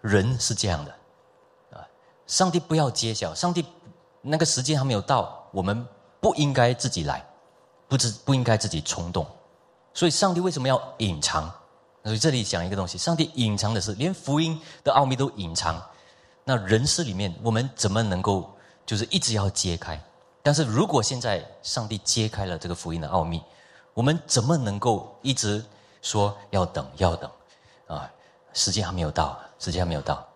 [0.00, 0.90] 人是这样的
[1.72, 1.86] 啊，
[2.26, 3.64] 上帝不要揭晓，上帝。
[4.26, 5.86] 那个时间还没有到，我们
[6.18, 7.22] 不应该自己来，
[7.86, 9.26] 不知不应该自己冲动。
[9.92, 11.52] 所以，上帝为什么要隐藏？
[12.04, 15.82] 所以这里讲一个东西：上帝隐藏的是连福音的奥秘都隐藏。
[16.44, 18.54] 那人世里面，我们怎么能够
[18.86, 19.98] 就是一直要揭开？
[20.42, 23.42] 但是如果现在上帝揭开了这个福音的奥秘，
[23.94, 25.64] 我们怎么能够一直
[26.02, 27.30] 说要等要等？
[27.86, 28.10] 啊，
[28.52, 30.26] 时间还没有到，时间还没有到，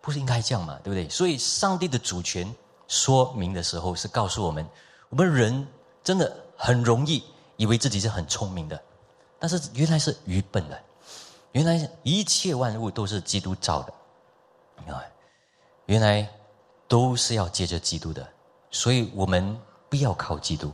[0.00, 0.78] 不是应该这样嘛？
[0.82, 1.08] 对不对？
[1.08, 2.52] 所以，上帝的主权。
[2.88, 4.68] 说明的时候是告诉我们，
[5.08, 5.66] 我们人
[6.04, 7.24] 真的很容易
[7.56, 8.78] 以为自己是很聪明的，
[9.38, 10.78] 但是原来是愚笨的。
[11.52, 15.04] 原来一切万物都是基督造的，啊，
[15.86, 16.28] 原来
[16.88, 18.26] 都是要借着基督的，
[18.70, 20.72] 所以我们不要靠基督，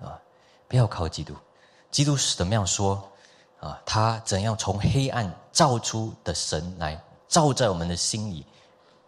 [0.00, 0.18] 啊，
[0.66, 1.34] 不要靠基督。
[1.90, 3.02] 基督是怎么样说？
[3.60, 8.46] 啊，他怎样从黑暗照出的神来照在我们的心里，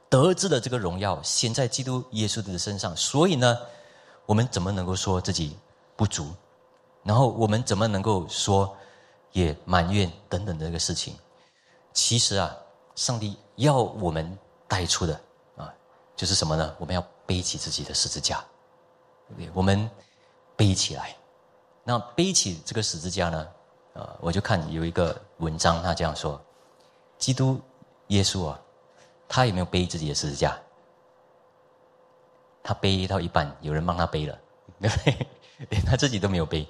[0.09, 2.97] 得知了这个荣耀显在基督耶稣的身上。
[2.97, 3.57] 所以呢，
[4.27, 5.57] 我们怎么能够说自己
[5.95, 6.35] 不足？
[7.05, 8.77] 然后我们怎么能够说
[9.33, 11.15] 也埋怨等等的这个事情？
[11.93, 12.57] 其实啊，
[12.95, 15.21] 上帝要我们带出的
[15.57, 15.73] 啊，
[16.15, 16.75] 就是什么呢？
[16.79, 18.45] 我们要背起自己的十字架，
[19.53, 19.91] 我们
[20.57, 21.17] 背起来。
[21.83, 23.49] 那背起这个十字架呢？
[23.95, 26.41] 啊，我就看有一个文章，他这样说：
[27.19, 27.61] 基督
[28.09, 28.61] 耶稣啊，
[29.29, 30.57] 他有没有背自己的十字架？
[32.63, 34.39] 他背到一半，有人帮他背了，
[34.79, 36.69] 连 他自己都没有背。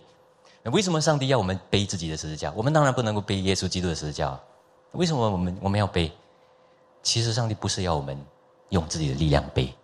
[0.63, 2.53] 那为什么上帝要我们背自己的十字架？
[2.55, 4.39] 我们当然不能够背耶稣基督的十字架。
[4.93, 6.13] 为什么我们我们要背？
[7.03, 8.19] 其实上帝不是要我们
[8.69, 9.75] 用自己的力量背，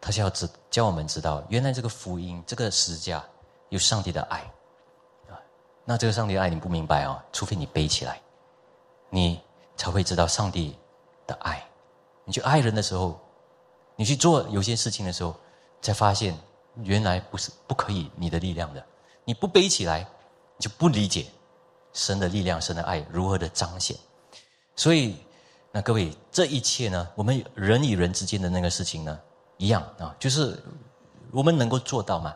[0.00, 3.24] 他是要知教我们知道，原来这个福音，这个十字架
[3.68, 4.40] 有上帝的爱
[5.28, 5.38] 啊。
[5.84, 7.22] 那这个上帝的爱你不明白哦？
[7.32, 8.20] 除非你背起来，
[9.10, 9.40] 你
[9.76, 10.76] 才会知道上帝
[11.24, 11.64] 的爱。
[12.24, 13.16] 你去爱人的时候，
[13.94, 15.36] 你去做有些事情的时候，
[15.80, 16.36] 才发现
[16.82, 18.84] 原来不是不可以你的力量的。
[19.28, 20.08] 你不背起来，
[20.56, 21.26] 你就不理解。
[21.92, 23.94] 神的力量，神的爱如何的彰显？
[24.74, 25.16] 所以，
[25.70, 29.20] 那各位，这一切呢，我们人与人之间的那个事情呢，
[29.58, 30.58] 一样啊，就是
[31.30, 32.34] 我们能够做到嘛。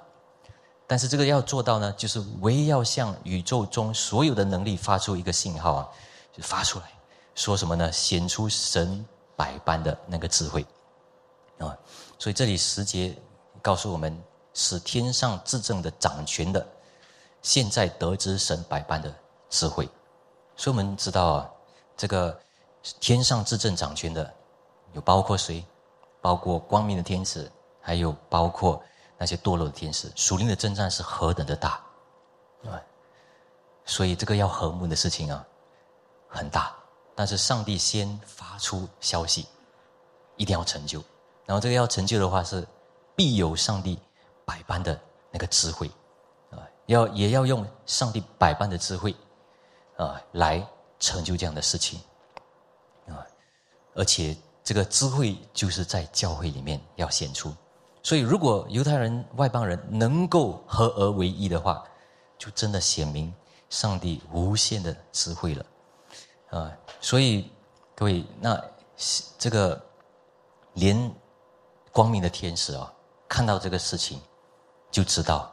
[0.86, 5.88] 但是这个要做到呢，就是唯一要向宇宙中所有的能力发出一个信号啊，
[6.30, 6.92] 就发出来，
[7.34, 7.90] 说什么呢？
[7.90, 9.02] 显出神
[9.34, 10.66] 百般的那个智慧
[11.56, 11.74] 啊。
[12.18, 13.16] 所以这里十节
[13.62, 14.14] 告诉我们，
[14.52, 16.66] 使天上至正的掌权的，
[17.42, 19.14] 现在得知神百般的。
[19.54, 19.86] 智慧，
[20.56, 21.50] 所以我们知道啊，
[21.94, 22.40] 这个
[23.00, 24.34] 天上执政掌权的，
[24.94, 25.62] 有包括谁？
[26.22, 28.82] 包括光明的天使，还有包括
[29.18, 30.10] 那些堕落的天使。
[30.16, 31.84] 属灵的征战是何等的大，
[32.64, 32.80] 啊！
[33.84, 35.46] 所以这个要和睦的事情啊，
[36.28, 36.74] 很大。
[37.14, 39.46] 但是上帝先发出消息，
[40.36, 40.98] 一定要成就。
[41.44, 42.66] 然后这个要成就的话，是
[43.14, 43.98] 必有上帝
[44.46, 44.98] 百般的
[45.30, 45.90] 那个智慧，
[46.86, 49.14] 要也要用上帝百般的智慧。
[49.98, 50.66] 啊，来
[50.98, 52.00] 成就这样的事情，
[53.06, 53.24] 啊，
[53.94, 57.54] 而且这个智慧就是在教会里面要显出。
[58.02, 61.84] 所以，如果犹太人、外邦人能够合而为一的话，
[62.38, 63.32] 就真的显明
[63.68, 65.66] 上帝无限的智慧了。
[66.50, 67.52] 啊，所以
[67.94, 68.60] 各位，那
[69.38, 69.80] 这个
[70.72, 71.14] 连
[71.92, 72.92] 光明的天使啊，
[73.28, 74.20] 看到这个事情，
[74.90, 75.51] 就知道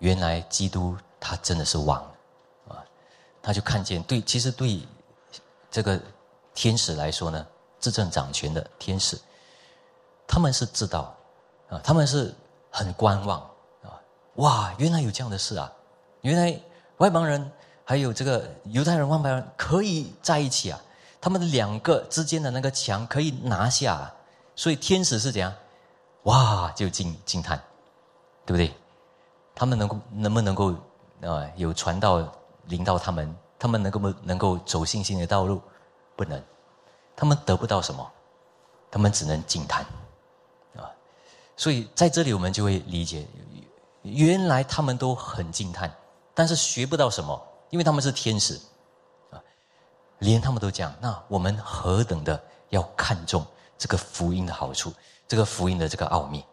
[0.00, 2.04] 原来基督他真的是王。
[3.42, 4.86] 他就看见，对，其实对
[5.70, 5.98] 这个
[6.52, 7.46] 天使来说呢，
[7.80, 9.18] 执政掌权的天使，
[10.26, 11.16] 他们是知道
[11.70, 12.34] 啊，他们是
[12.70, 13.40] 很观望
[13.82, 13.96] 啊，
[14.34, 15.72] 哇，原来有这样的事啊，
[16.20, 16.60] 原来
[16.98, 17.50] 外邦人
[17.82, 20.78] 还有这个犹太人、外邦人可以在一起啊，
[21.18, 24.14] 他们两个之间的那个墙可以拿下，啊
[24.54, 25.50] 所以天使是怎样？
[26.24, 27.58] 哇，就惊惊叹，
[28.44, 28.74] 对不对？
[29.54, 30.72] 他们能够能不能够
[31.22, 32.26] 啊，有传道？
[32.66, 35.60] 领导他们，他们能够不能够走信心的道路？
[36.14, 36.40] 不能，
[37.16, 38.08] 他们得不到什么，
[38.90, 39.84] 他们只能惊叹，
[40.76, 40.86] 啊！
[41.56, 43.26] 所以在这里我们就会理解，
[44.02, 45.92] 原来他们都很惊叹，
[46.32, 48.60] 但是学不到什么，因为他们是天使，
[49.30, 49.42] 啊！
[50.18, 53.44] 连他们都讲，那我们何等的要看重
[53.76, 54.92] 这个福音的好处，
[55.26, 56.44] 这个福音的这个奥秘，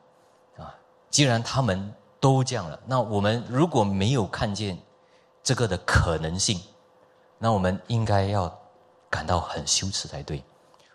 [0.58, 0.74] 啊！
[1.12, 4.78] 既然他们都这样了，那我们如果没有看见。
[5.44, 6.60] 这个的可能性，
[7.38, 8.54] 那我们应该要
[9.10, 10.44] 感到很羞耻才对。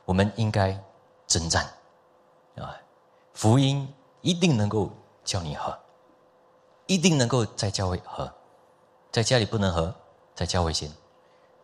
[0.05, 0.79] 我们应该
[1.27, 1.65] 征战
[2.57, 2.77] 啊！
[3.33, 4.91] 福音一定能够
[5.25, 5.75] 叫你和，
[6.87, 8.31] 一定能够在教会和，
[9.11, 9.95] 在家里不能和，
[10.35, 10.93] 在教会先，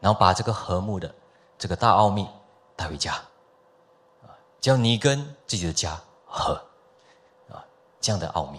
[0.01, 1.15] 然后把这个和睦的
[1.59, 2.27] 这个大奥秘
[2.75, 3.13] 带回家
[4.23, 4.33] 啊，
[4.63, 6.55] 叫你跟自己的家和
[7.51, 7.63] 啊，
[8.01, 8.59] 这样的奥秘。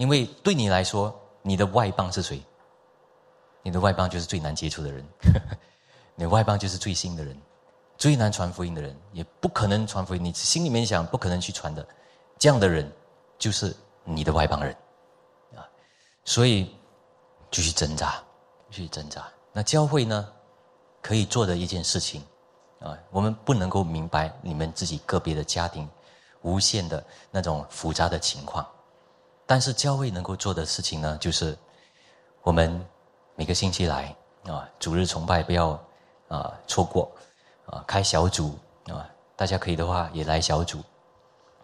[0.00, 2.42] 因为对你来说，你的外邦是谁？
[3.62, 5.06] 你的外邦就是最难接触的人，
[6.16, 7.38] 你外邦就是最新的人，
[7.98, 10.24] 最难传福音的人，也不可能传福音。
[10.24, 11.86] 你心里面想不可能去传的，
[12.38, 12.90] 这样的人
[13.38, 14.74] 就是你的外邦人
[15.54, 15.68] 啊。
[16.24, 16.74] 所以
[17.50, 18.14] 继续挣扎，
[18.70, 19.28] 继续挣扎。
[19.52, 20.32] 那教会呢，
[21.02, 22.24] 可以做的一件事情
[22.78, 25.86] 啊，我们不能够明白你们自己个别的家庭
[26.40, 28.66] 无限的那种复杂的情况，
[29.50, 31.58] 但是教会能够做的事情呢，就是
[32.42, 32.86] 我们。
[33.36, 35.70] 每个星期来啊，主日崇拜不要
[36.28, 37.10] 啊错过
[37.64, 40.78] 啊，开小组啊，大家可以的话也来小组，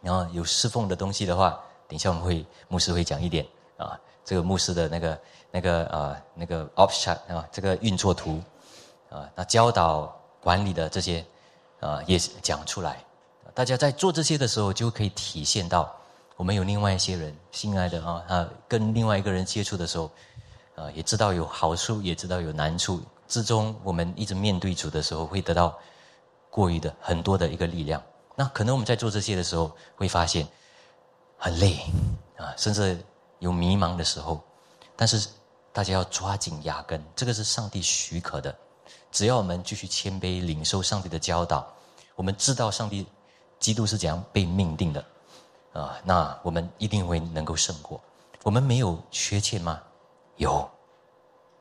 [0.01, 5.21] 然后有侍奉的东西的话，等一下我们会牧师会讲一点啊，这个牧师的那个
[5.51, 8.43] 那个啊那个 option 啊，这个运作图
[9.11, 10.11] 啊，那教导
[10.41, 11.23] 管理的这些
[11.81, 13.05] 啊也讲出来，
[13.53, 15.95] 大家在做这些的时候就可以体现到。
[16.37, 20.11] 我们有另外一些人，心爱的啊，啊，跟另外一个人接触的时候，
[20.75, 23.01] 啊，也知道有好处，也知道有难处。
[23.27, 25.77] 之中，我们一直面对主的时候，会得到
[26.51, 28.03] 过于的很多的一个力量。
[28.35, 30.47] 那可能我们在做这些的时候，会发现
[31.39, 31.79] 很累
[32.37, 33.03] 啊，甚至
[33.39, 34.45] 有迷茫的时候。
[34.95, 35.29] 但是
[35.73, 38.55] 大家要抓紧牙根，这个是上帝许可的。
[39.11, 41.67] 只要我们继续谦卑，领受上帝的教导，
[42.15, 43.07] 我们知道上帝
[43.59, 45.03] 基督是怎样被命定的。
[45.77, 48.01] 啊，那我们一定会能够胜过。
[48.43, 49.83] 我们没有缺欠吗？
[50.37, 50.69] 有，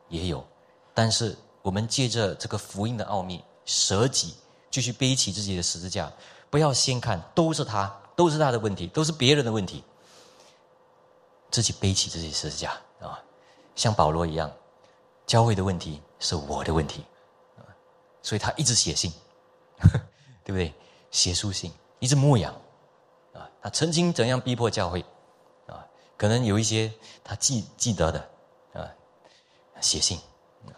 [0.07, 0.45] 也有。
[0.93, 4.35] 但是我们借着这个福音的奥秘，舍己，
[4.71, 6.11] 继续背起自己的十字架。
[6.49, 9.83] 不要先看都是他，都是他的问题，都是别人的问题。
[11.51, 13.19] 自己背起自己十字架啊，
[13.75, 14.51] 像保罗一样，
[15.25, 17.03] 教会的问题是我的问题，
[18.21, 19.11] 所以他一直写信，
[20.43, 20.73] 对不对？
[21.11, 22.53] 写书信，一直牧养。
[23.65, 25.03] 啊，曾经怎样逼迫教会，
[25.65, 25.83] 啊，
[26.15, 26.93] 可能有一些
[27.23, 28.29] 他记记得的，
[28.73, 28.85] 啊，
[29.81, 30.19] 写信，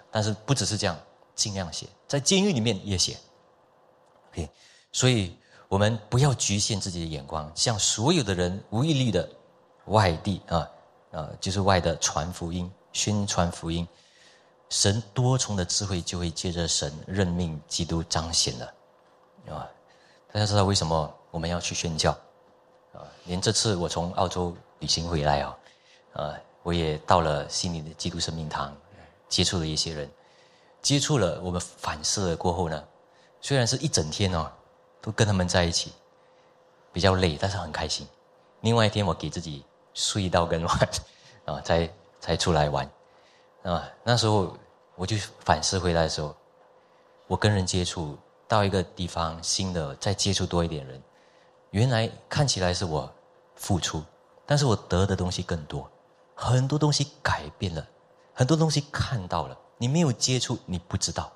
[0.09, 0.97] 但是不只是这样，
[1.35, 3.17] 尽量写，在监狱里面也写
[4.31, 4.49] ，OK，
[4.93, 9.29] 所以我们不要局限自己的眼光，向所有的人无一例的
[9.87, 10.71] 外地啊，
[11.11, 13.85] 啊，就是外的传福音、宣传福音，
[14.69, 18.73] 神多重的智慧就会借着神任命基督彰显了，
[19.53, 19.69] 啊，
[20.31, 22.17] 大家知道为什么我们要去宣教？
[23.27, 25.57] 连这次我从澳洲旅行回来啊，
[26.13, 28.75] 呃，我也到了悉尼的基督生命堂，
[29.27, 30.09] 接触了一些人，
[30.81, 32.83] 接触了我们反思了过后呢，
[33.41, 34.49] 虽然是一整天哦，
[35.01, 35.91] 都跟他们在一起，
[36.93, 38.07] 比较累，但是很开心。
[38.61, 39.63] 另外一天我给自己
[39.93, 40.89] 睡到更晚，
[41.45, 41.89] 啊， 才
[42.21, 42.89] 才出来玩，
[43.63, 44.55] 啊，那时候
[44.95, 46.33] 我就反思回来的时候，
[47.27, 48.17] 我跟人接触
[48.47, 51.01] 到一个地方新的，再接触多一点人。
[51.71, 53.13] 原来看起来是我
[53.57, 54.01] 付出，
[54.45, 55.89] 但是我得的东西更多，
[56.33, 57.85] 很多东西改变了，
[58.33, 59.57] 很多东西看到了。
[59.77, 61.31] 你没有接触，你不知道，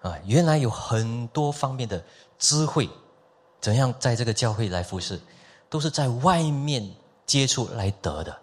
[0.00, 2.02] 啊，原来有很多方面的
[2.38, 2.88] 智慧，
[3.60, 5.20] 怎样在这个教会来服侍，
[5.68, 6.90] 都是在外面
[7.26, 8.34] 接触来得的。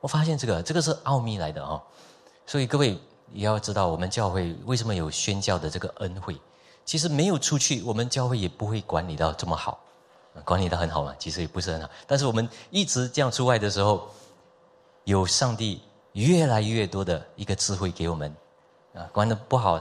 [0.00, 1.80] 我发现这个，这个是奥秘来的啊。
[2.44, 2.98] 所以各位
[3.32, 6.38] 也要知道，我们教会为什么有宣教的这个恩惠？
[6.84, 9.80] 其实没有出去，我们教会也不会管理到这么好。
[10.42, 11.88] 管理的很好嘛，其实也不是很好。
[12.06, 14.08] 但是我们一直这样出外的时候，
[15.04, 15.82] 有上帝
[16.12, 18.34] 越来越多的一个智慧给我们，
[18.94, 19.80] 啊，管的不好，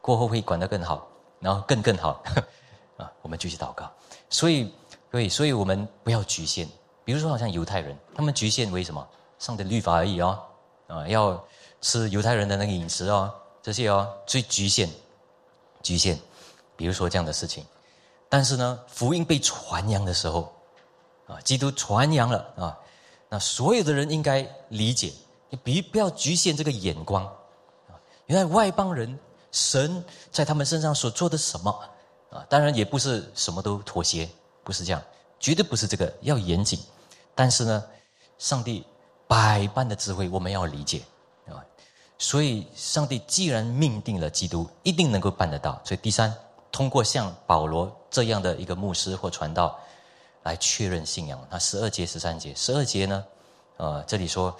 [0.00, 1.08] 过后会管得更好，
[1.40, 2.22] 然后更更好，
[2.98, 3.90] 啊，我们继续祷告。
[4.28, 4.74] 所以，
[5.10, 6.68] 对，所以我们不要局限。
[7.04, 9.08] 比如说，好像犹太人，他们局限为什么？
[9.38, 10.42] 上的律法而已哦，
[10.88, 11.42] 啊，要
[11.80, 13.32] 吃犹太人的那个饮食哦，
[13.62, 14.88] 这些哦，最局限，
[15.82, 16.18] 局限。
[16.76, 17.64] 比如说这样的事情。
[18.30, 20.52] 但是呢，福音被传扬的时候，
[21.26, 22.78] 啊，基督传扬了啊，
[23.30, 25.12] 那所有的人应该理解，
[25.48, 27.24] 你别不要局限这个眼光，
[27.88, 29.18] 啊，原来外邦人
[29.50, 31.70] 神在他们身上所做的什么，
[32.30, 34.28] 啊，当然也不是什么都妥协，
[34.62, 35.02] 不是这样，
[35.40, 36.78] 绝对不是这个，要严谨。
[37.34, 37.84] 但是呢，
[38.36, 38.84] 上帝
[39.26, 41.00] 百般的智慧，我们要理解
[41.46, 41.64] 啊，
[42.18, 45.80] 所以上帝既然命定了基督，一定能够办得到。
[45.82, 46.30] 所以第三。
[46.78, 49.76] 通过像保罗这样的一个牧师或传道
[50.44, 51.44] 来确认信仰。
[51.50, 53.24] 那十二节、十三节，十二节呢？
[53.78, 54.56] 呃，这里说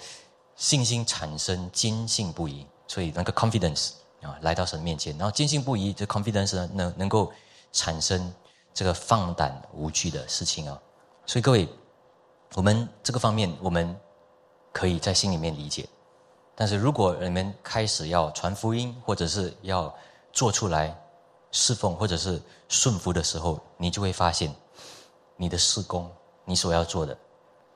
[0.57, 3.91] 信心产生坚信不疑，所以那个 confidence
[4.21, 7.31] 啊，来到神面前，然后坚信不疑，这 confidence 呢，能能够
[7.71, 8.33] 产生
[8.73, 10.77] 这个放胆无惧的事情啊。
[11.25, 11.69] 所以各位，
[12.53, 13.97] 我们这个方面我们
[14.73, 15.87] 可以在心里面理解，
[16.53, 19.95] 但是如果你们开始要传福音，或者是要
[20.33, 20.93] 做出来。
[21.51, 24.53] 侍奉或者是顺服的时候，你就会发现，
[25.35, 26.09] 你的事工，
[26.45, 27.17] 你所要做的，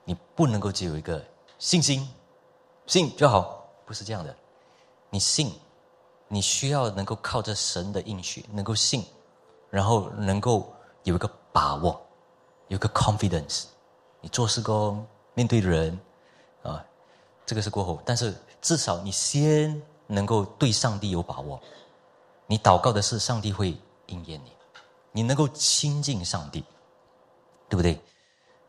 [0.05, 1.23] 你不能够只有一个
[1.57, 2.07] 信心，
[2.85, 4.35] 信就好，不是这样的。
[5.09, 5.53] 你信，
[6.27, 9.05] 你需要能够靠着神的应许，能够信，
[9.69, 11.99] 然后能够有一个把握，
[12.67, 13.65] 有个 confidence。
[14.21, 15.99] 你做事工，面对人，
[16.63, 16.83] 啊，
[17.45, 21.61] 这个是过后，但是至少你先能够对上帝有把握。
[22.53, 23.75] 你祷告的是上帝会
[24.05, 24.51] 应验你，
[25.11, 26.63] 你能够亲近上帝，
[27.67, 27.99] 对不对？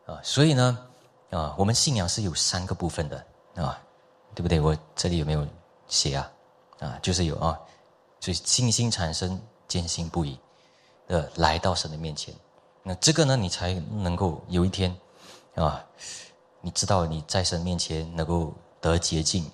[0.07, 0.87] 啊，所以呢，
[1.29, 3.23] 啊，我们信仰是有三个部分的
[3.53, 3.79] 啊，
[4.33, 4.59] 对不对？
[4.59, 5.47] 我这里有没有
[5.87, 6.31] 写啊？
[6.79, 7.59] 啊，就是有啊，
[8.19, 10.35] 所以信心产生坚信不疑
[11.07, 12.33] 的来到神的面前，
[12.81, 14.99] 那这个呢，你才能够有一天，
[15.53, 15.85] 啊，
[16.59, 19.45] 你知道你在神面前能够得洁净，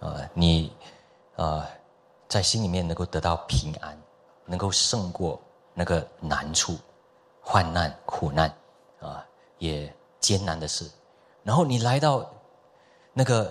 [0.00, 0.72] 啊，你
[1.36, 1.64] 啊，
[2.28, 3.98] 在心里面能够得到平安，
[4.44, 5.40] 能够胜过
[5.72, 6.76] 那个难处、
[7.40, 8.54] 患难、苦难，
[9.00, 9.24] 啊，
[9.58, 10.88] 也艰难的事。
[11.42, 12.30] 然后你来到
[13.14, 13.50] 那个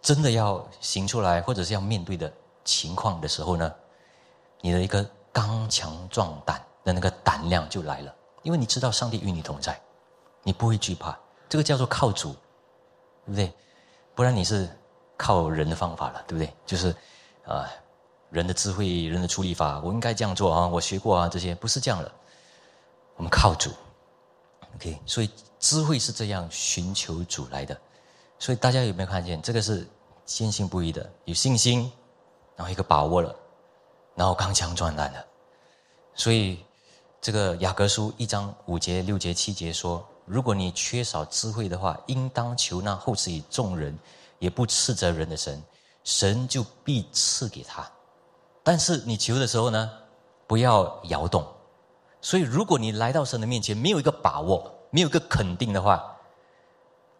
[0.00, 2.32] 真的要行出来，或者是要面对的
[2.64, 3.74] 情况的时候呢，
[4.60, 8.14] 你的一个刚强壮胆的那个胆量就来了。
[8.42, 9.78] 因为你知道上帝与你同在，
[10.42, 11.18] 你不会惧怕。
[11.48, 12.32] 这个叫做靠主，
[13.24, 13.52] 对不对？
[14.14, 14.68] 不然你是
[15.16, 16.52] 靠人的方法了，对不对？
[16.64, 16.94] 就是
[17.44, 17.68] 啊，
[18.30, 22.12] 人的智慧、人的处理法，我应该这样做啊，我学过啊，这些不是这样的。
[23.16, 23.70] 我们靠主
[24.76, 24.98] ，OK。
[25.06, 27.76] 所以智慧是这样寻求主来的。
[28.38, 29.40] 所以大家有没有看见？
[29.42, 29.86] 这个是
[30.24, 31.90] 坚信不疑的，有信心，
[32.56, 33.34] 然后一个把握了，
[34.14, 35.26] 然后刚强壮胆的。
[36.14, 36.58] 所以。
[37.18, 43.98] 这个雅各书一章五节、六节、七节说：如果你缺少智慧的话，应当求那厚赐于众人，
[44.38, 45.60] 也不斥责人的神，
[46.04, 47.90] 神就必赐给他。
[48.66, 49.88] 但是你求的时候呢，
[50.48, 51.46] 不要摇动。
[52.20, 56.04] 所以，如果你来到神的面前，没有一个把握，没有一个肯定的话，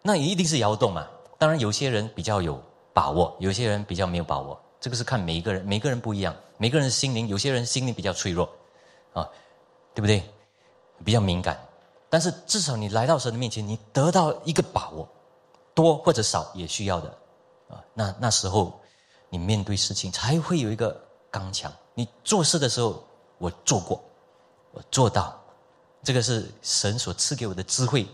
[0.03, 1.07] 那也一定是摇动嘛。
[1.39, 2.61] 当然，有些人比较有
[2.93, 4.61] 把握，有些人比较没有把握。
[4.81, 8.51] 这个是看每一个人，每个人不一样，每个人的心灵，有些人心灵比较脆弱，
[9.13, 9.29] 啊。
[9.95, 10.23] 对不对？
[11.05, 11.59] 比较敏感，
[12.11, 15.09] 但是至少你来到神的面前，你得到一个把握，
[15.73, 17.09] 多或者少也需要的
[17.71, 17.81] 啊。
[17.95, 18.79] 那那时候
[19.31, 21.73] 你面对事情才会有一个刚强。
[21.95, 23.03] 你做事的时候，
[23.39, 24.03] 我做过，
[24.73, 25.39] 我做到，
[26.03, 28.07] 这个是神所赐给我的智慧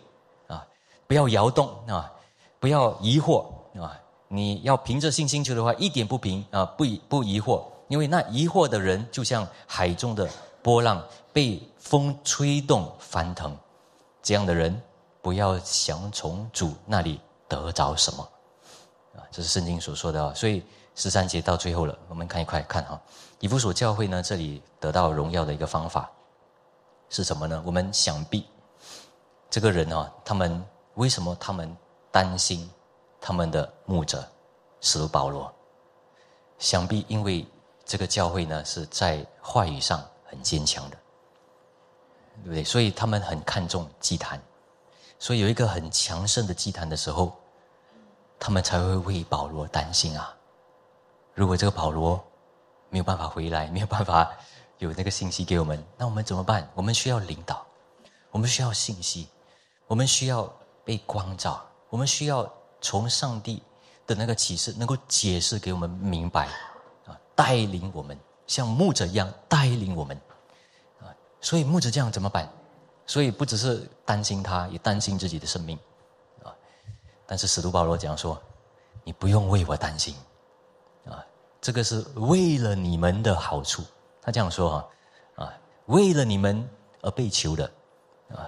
[0.46, 0.66] 啊！
[1.06, 2.12] 不要摇动啊，
[2.58, 3.46] 不要疑惑
[3.80, 3.98] 啊！
[4.28, 10.28] 你要凭着信心求的话，一点不凭啊，不不疑惑，因为那疑惑的人就像海中的
[10.62, 11.02] 波浪。
[11.34, 13.56] 被风吹动翻腾，
[14.22, 14.78] 这样的人
[15.22, 18.28] 不要想从主那里得着什么
[19.16, 19.24] 啊！
[19.30, 20.34] 这是圣经所说的啊。
[20.34, 20.62] 所以
[20.95, 23.01] 十三节到最后了，我们看一块看哈。
[23.40, 26.11] 以弗所教会呢，这里得到荣耀的一个方法
[27.09, 27.62] 是什么呢？
[27.66, 28.47] 我们想必
[29.51, 30.64] 这个人啊，他们
[30.95, 31.76] 为什么他们
[32.11, 32.70] 担心
[33.20, 34.26] 他们的牧者
[34.80, 35.53] 使徒保罗？
[36.59, 37.47] 想必因为
[37.84, 40.97] 这个教会呢是在话语上很坚强的。
[42.45, 42.64] 对不对？
[42.64, 44.40] 所以他们很看重祭坛，
[45.18, 47.30] 所以有一个很强盛的祭坛的时候，
[48.40, 50.34] 他们才会为保罗担心啊。
[51.34, 52.22] 如果这个保罗
[52.90, 54.30] 没有办法回来，没有办法
[54.78, 56.68] 有那个信息给我们，那我们怎么办？
[56.74, 57.64] 我们需要领导，
[58.30, 59.28] 我们需要信息，
[59.86, 60.50] 我们需要
[60.84, 63.62] 被光照，我们需要从上帝
[64.06, 66.48] 的那个启示能够解释给我们明白
[67.06, 70.16] 啊，带领我们像牧者一样带领我们。
[71.00, 71.08] 啊
[71.40, 72.48] 所以牧者这样怎么办？
[73.04, 75.76] 所以不只是担心他，也担心自己的生命，
[76.44, 76.54] 啊！
[77.26, 78.40] 但是使徒保罗讲说
[79.02, 80.14] ：“你不用为我担心，
[81.62, 83.82] 这个是为了你们的好处。”
[84.20, 84.88] 他这样说哈，
[85.44, 85.54] 啊，
[85.86, 86.68] 为了你们
[87.00, 87.64] 而被求的，
[88.28, 88.44] 啊，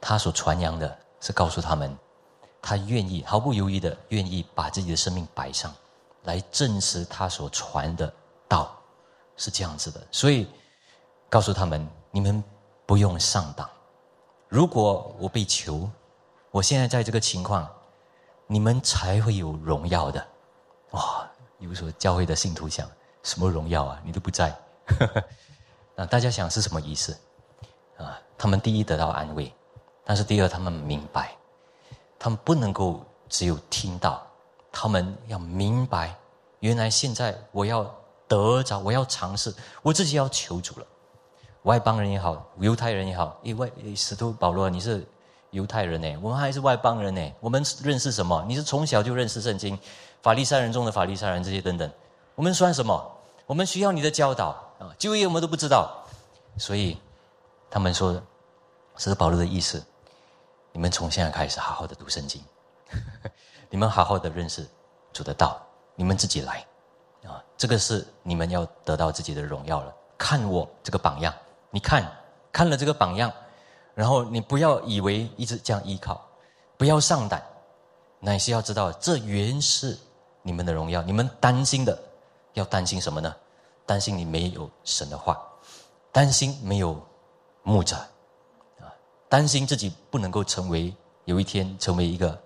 [0.00, 1.98] 他所传扬的是告诉他们，
[2.62, 5.74] 他愿意毫不犹豫的愿意把自己的生命摆上，
[6.22, 8.14] 来证实他所传的
[8.46, 8.72] 道
[9.36, 10.00] 是这样子的。
[10.12, 10.46] 所以
[11.28, 11.84] 告诉他们。
[12.14, 12.40] 你们
[12.86, 13.68] 不用上当。
[14.48, 15.90] 如果我被求，
[16.52, 17.68] 我现在在这个情况，
[18.46, 20.24] 你们才会有荣耀的。
[20.92, 21.28] 哇！
[21.64, 22.86] 有所教会的信徒想，
[23.22, 24.00] 什么荣耀啊？
[24.04, 24.54] 你都不在。
[25.96, 27.16] 那大家想是什么意思？
[27.96, 29.50] 啊，他们第一得到安慰，
[30.04, 31.34] 但是第二他们明白，
[32.18, 34.24] 他们不能够只有听到，
[34.70, 36.14] 他们要明白，
[36.60, 37.82] 原来现在我要
[38.28, 40.86] 得着，我要尝试，我自己要求主了。
[41.62, 45.06] 外邦人也好，犹太人也好，因为使徒保罗你是
[45.50, 47.32] 犹太人呢，我们还是外邦人呢。
[47.40, 48.44] 我们认识什么？
[48.46, 49.78] 你是从小就认识圣经，
[50.24, 51.90] 法利赛人中的法利赛人这些等等，
[52.34, 53.12] 我们算什么？
[53.44, 54.88] 我们需要你的教导啊！
[54.98, 56.02] 就业我们都不知道，
[56.56, 56.96] 所以
[57.70, 58.14] 他们说，
[58.96, 59.84] 这是保罗的意思，
[60.72, 62.42] 你们从现在开始好好的读圣经，
[63.68, 64.66] 你们好好的认识
[65.12, 65.60] 主的道，
[65.94, 66.66] 你们自己来
[67.26, 67.44] 啊！
[67.58, 69.94] 这个是你们要得到自己的荣耀了。
[70.16, 71.34] 看我这个榜样。
[71.68, 72.10] 你看，
[72.50, 73.30] 看了这个榜样，
[73.94, 76.26] 然后你不要以为一直这样依靠，
[76.78, 77.42] 不要上胆，
[78.20, 79.98] 乃是要知道这原是
[80.44, 81.02] 你们的荣耀。
[81.02, 81.98] 你们担心的，
[82.52, 83.34] 要担心什么呢？
[83.84, 85.36] 担心你没有神的话，
[86.12, 87.04] 担心没有
[87.64, 87.96] 牧者，
[88.78, 88.86] 啊，
[89.28, 92.40] 担心自己不能够成为有一天成为一个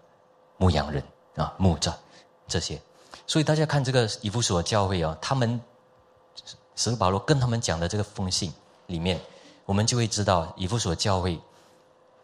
[0.57, 1.05] 牧羊人
[1.37, 1.93] 啊，牧者
[2.47, 2.81] 这些。
[3.27, 5.61] 所以大家看这个以弗所教会啊，他们
[6.75, 8.51] 使保罗跟他们讲的这个封信。
[8.87, 9.21] 里面，
[9.67, 11.39] 我们就会知道以弗所教会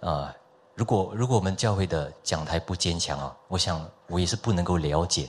[0.00, 0.34] 啊，
[0.74, 5.28] 如果如果我们教会的讲台不坚强啊，我想我也是不能够了解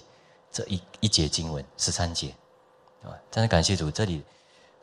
[0.56, 2.34] 这一一节经文十三节
[3.03, 3.12] 啊。
[3.30, 4.24] 但是感谢主，这里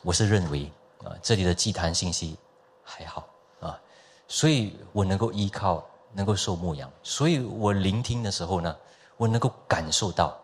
[0.02, 0.70] 我是认为
[1.02, 2.36] 啊，这里的祭坛信息
[2.84, 3.26] 还好
[3.58, 3.80] 啊，
[4.28, 8.76] 所以我能够依靠，能够受牧养，所以我聆听的时候呢，
[9.16, 10.38] 我能够感受到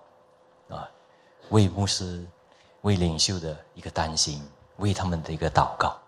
[0.70, 0.88] 啊，
[1.50, 2.26] 为牧师、
[2.80, 4.42] 为领袖的一个担心，
[4.78, 6.00] 为他们的一个祷告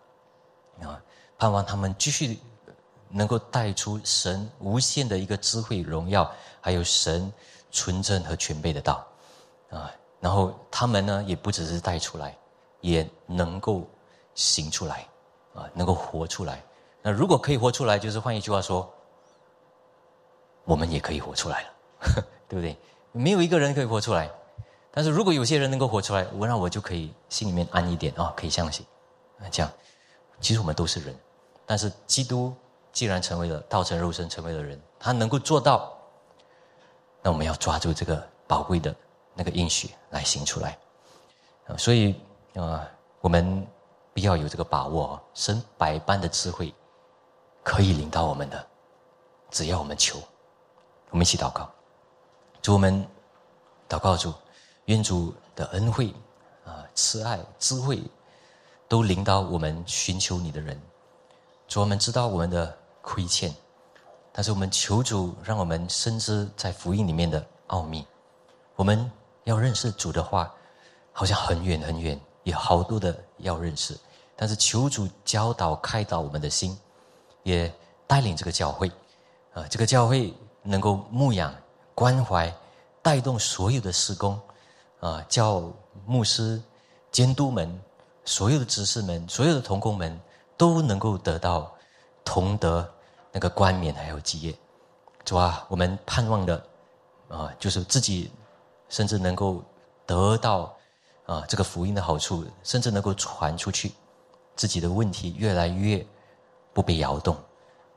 [0.81, 0.99] 啊，
[1.37, 2.39] 盼望他们继续。
[3.13, 7.33] 能够带出神无限的一个智慧荣耀，还有神
[7.73, 9.05] 纯正和全备的道，
[9.71, 9.91] 啊，
[10.21, 12.37] 然后他们呢也不只是带出来，
[12.81, 13.89] 也能够
[14.35, 15.07] 行出来，
[15.55, 16.63] 啊，能够活出来。
[17.03, 18.93] 那如果可以活出来，就是换一句话说，
[20.65, 21.69] 我们也可以活出来了，
[22.49, 22.77] 对不对？
[23.13, 24.31] 没有一个人可以活出来，
[24.91, 28.85] 但是如果有些人能够活出来，我那我就可以心里面安一点啊，可以相信，
[29.39, 29.73] 啊，这样，
[30.41, 31.19] 其实我们都是人，
[31.67, 32.55] 但是基督。
[32.93, 35.97] 既然成为了道成肉身，成为了人，他能够做到，
[37.23, 38.93] 那我们要抓住这个宝贵的
[39.41, 40.77] 那个应许来行出来。
[41.79, 42.15] 所以
[42.55, 42.87] 啊，
[43.23, 43.67] 我们
[44.13, 46.75] 必要有这个把握，神百般的智慧
[47.65, 48.67] 可以领导我们的，
[49.51, 50.21] 只要我们求。
[51.09, 51.73] 我们一起祷告，
[52.61, 53.09] 主我们
[53.89, 54.35] 祷告主，
[54.85, 56.13] 愿主的恩惠
[56.67, 58.03] 啊、慈爱、智慧
[58.89, 60.79] 都领导我们寻求你的人。
[61.67, 62.77] 主我们知道我们的。
[63.03, 63.53] 亏欠，
[64.31, 68.07] 但是我们求主让我们深知在福音里面的奥秘。
[68.77, 69.11] 我们
[69.45, 70.53] 要认识主的话，
[71.13, 73.99] 好像很远很远，有好多的要认识。
[74.37, 76.79] 但是求主教导开导我们的心，
[77.43, 77.73] 也
[78.07, 78.91] 带领这个教会，
[79.53, 81.55] 啊，这个教会能够牧养、
[81.95, 82.53] 关怀、
[83.03, 84.41] 带动所有的施工，
[85.01, 85.63] 啊，叫
[86.07, 86.63] 牧师、
[87.13, 87.81] 监督们、
[88.25, 90.19] 所有的执事们、所有的同工们
[90.57, 91.71] 都能够得到。
[92.23, 92.89] 同德
[93.33, 94.55] 那个冠冕还有基业，
[95.25, 96.63] 主啊，我们盼望的
[97.29, 98.31] 啊，就是自己
[98.91, 99.65] 甚至能够
[100.05, 100.77] 得到
[101.25, 103.93] 啊这个福音的好处，甚至能够传出去，
[104.55, 106.07] 自己的问题越来越
[106.75, 107.35] 不被摇动，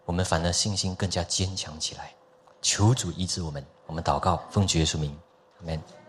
[0.06, 2.14] 我们反而信心更加坚强起来。
[2.62, 5.14] 求主医治我们，我们祷告，奉主耶稣名，
[5.60, 6.03] 阿门。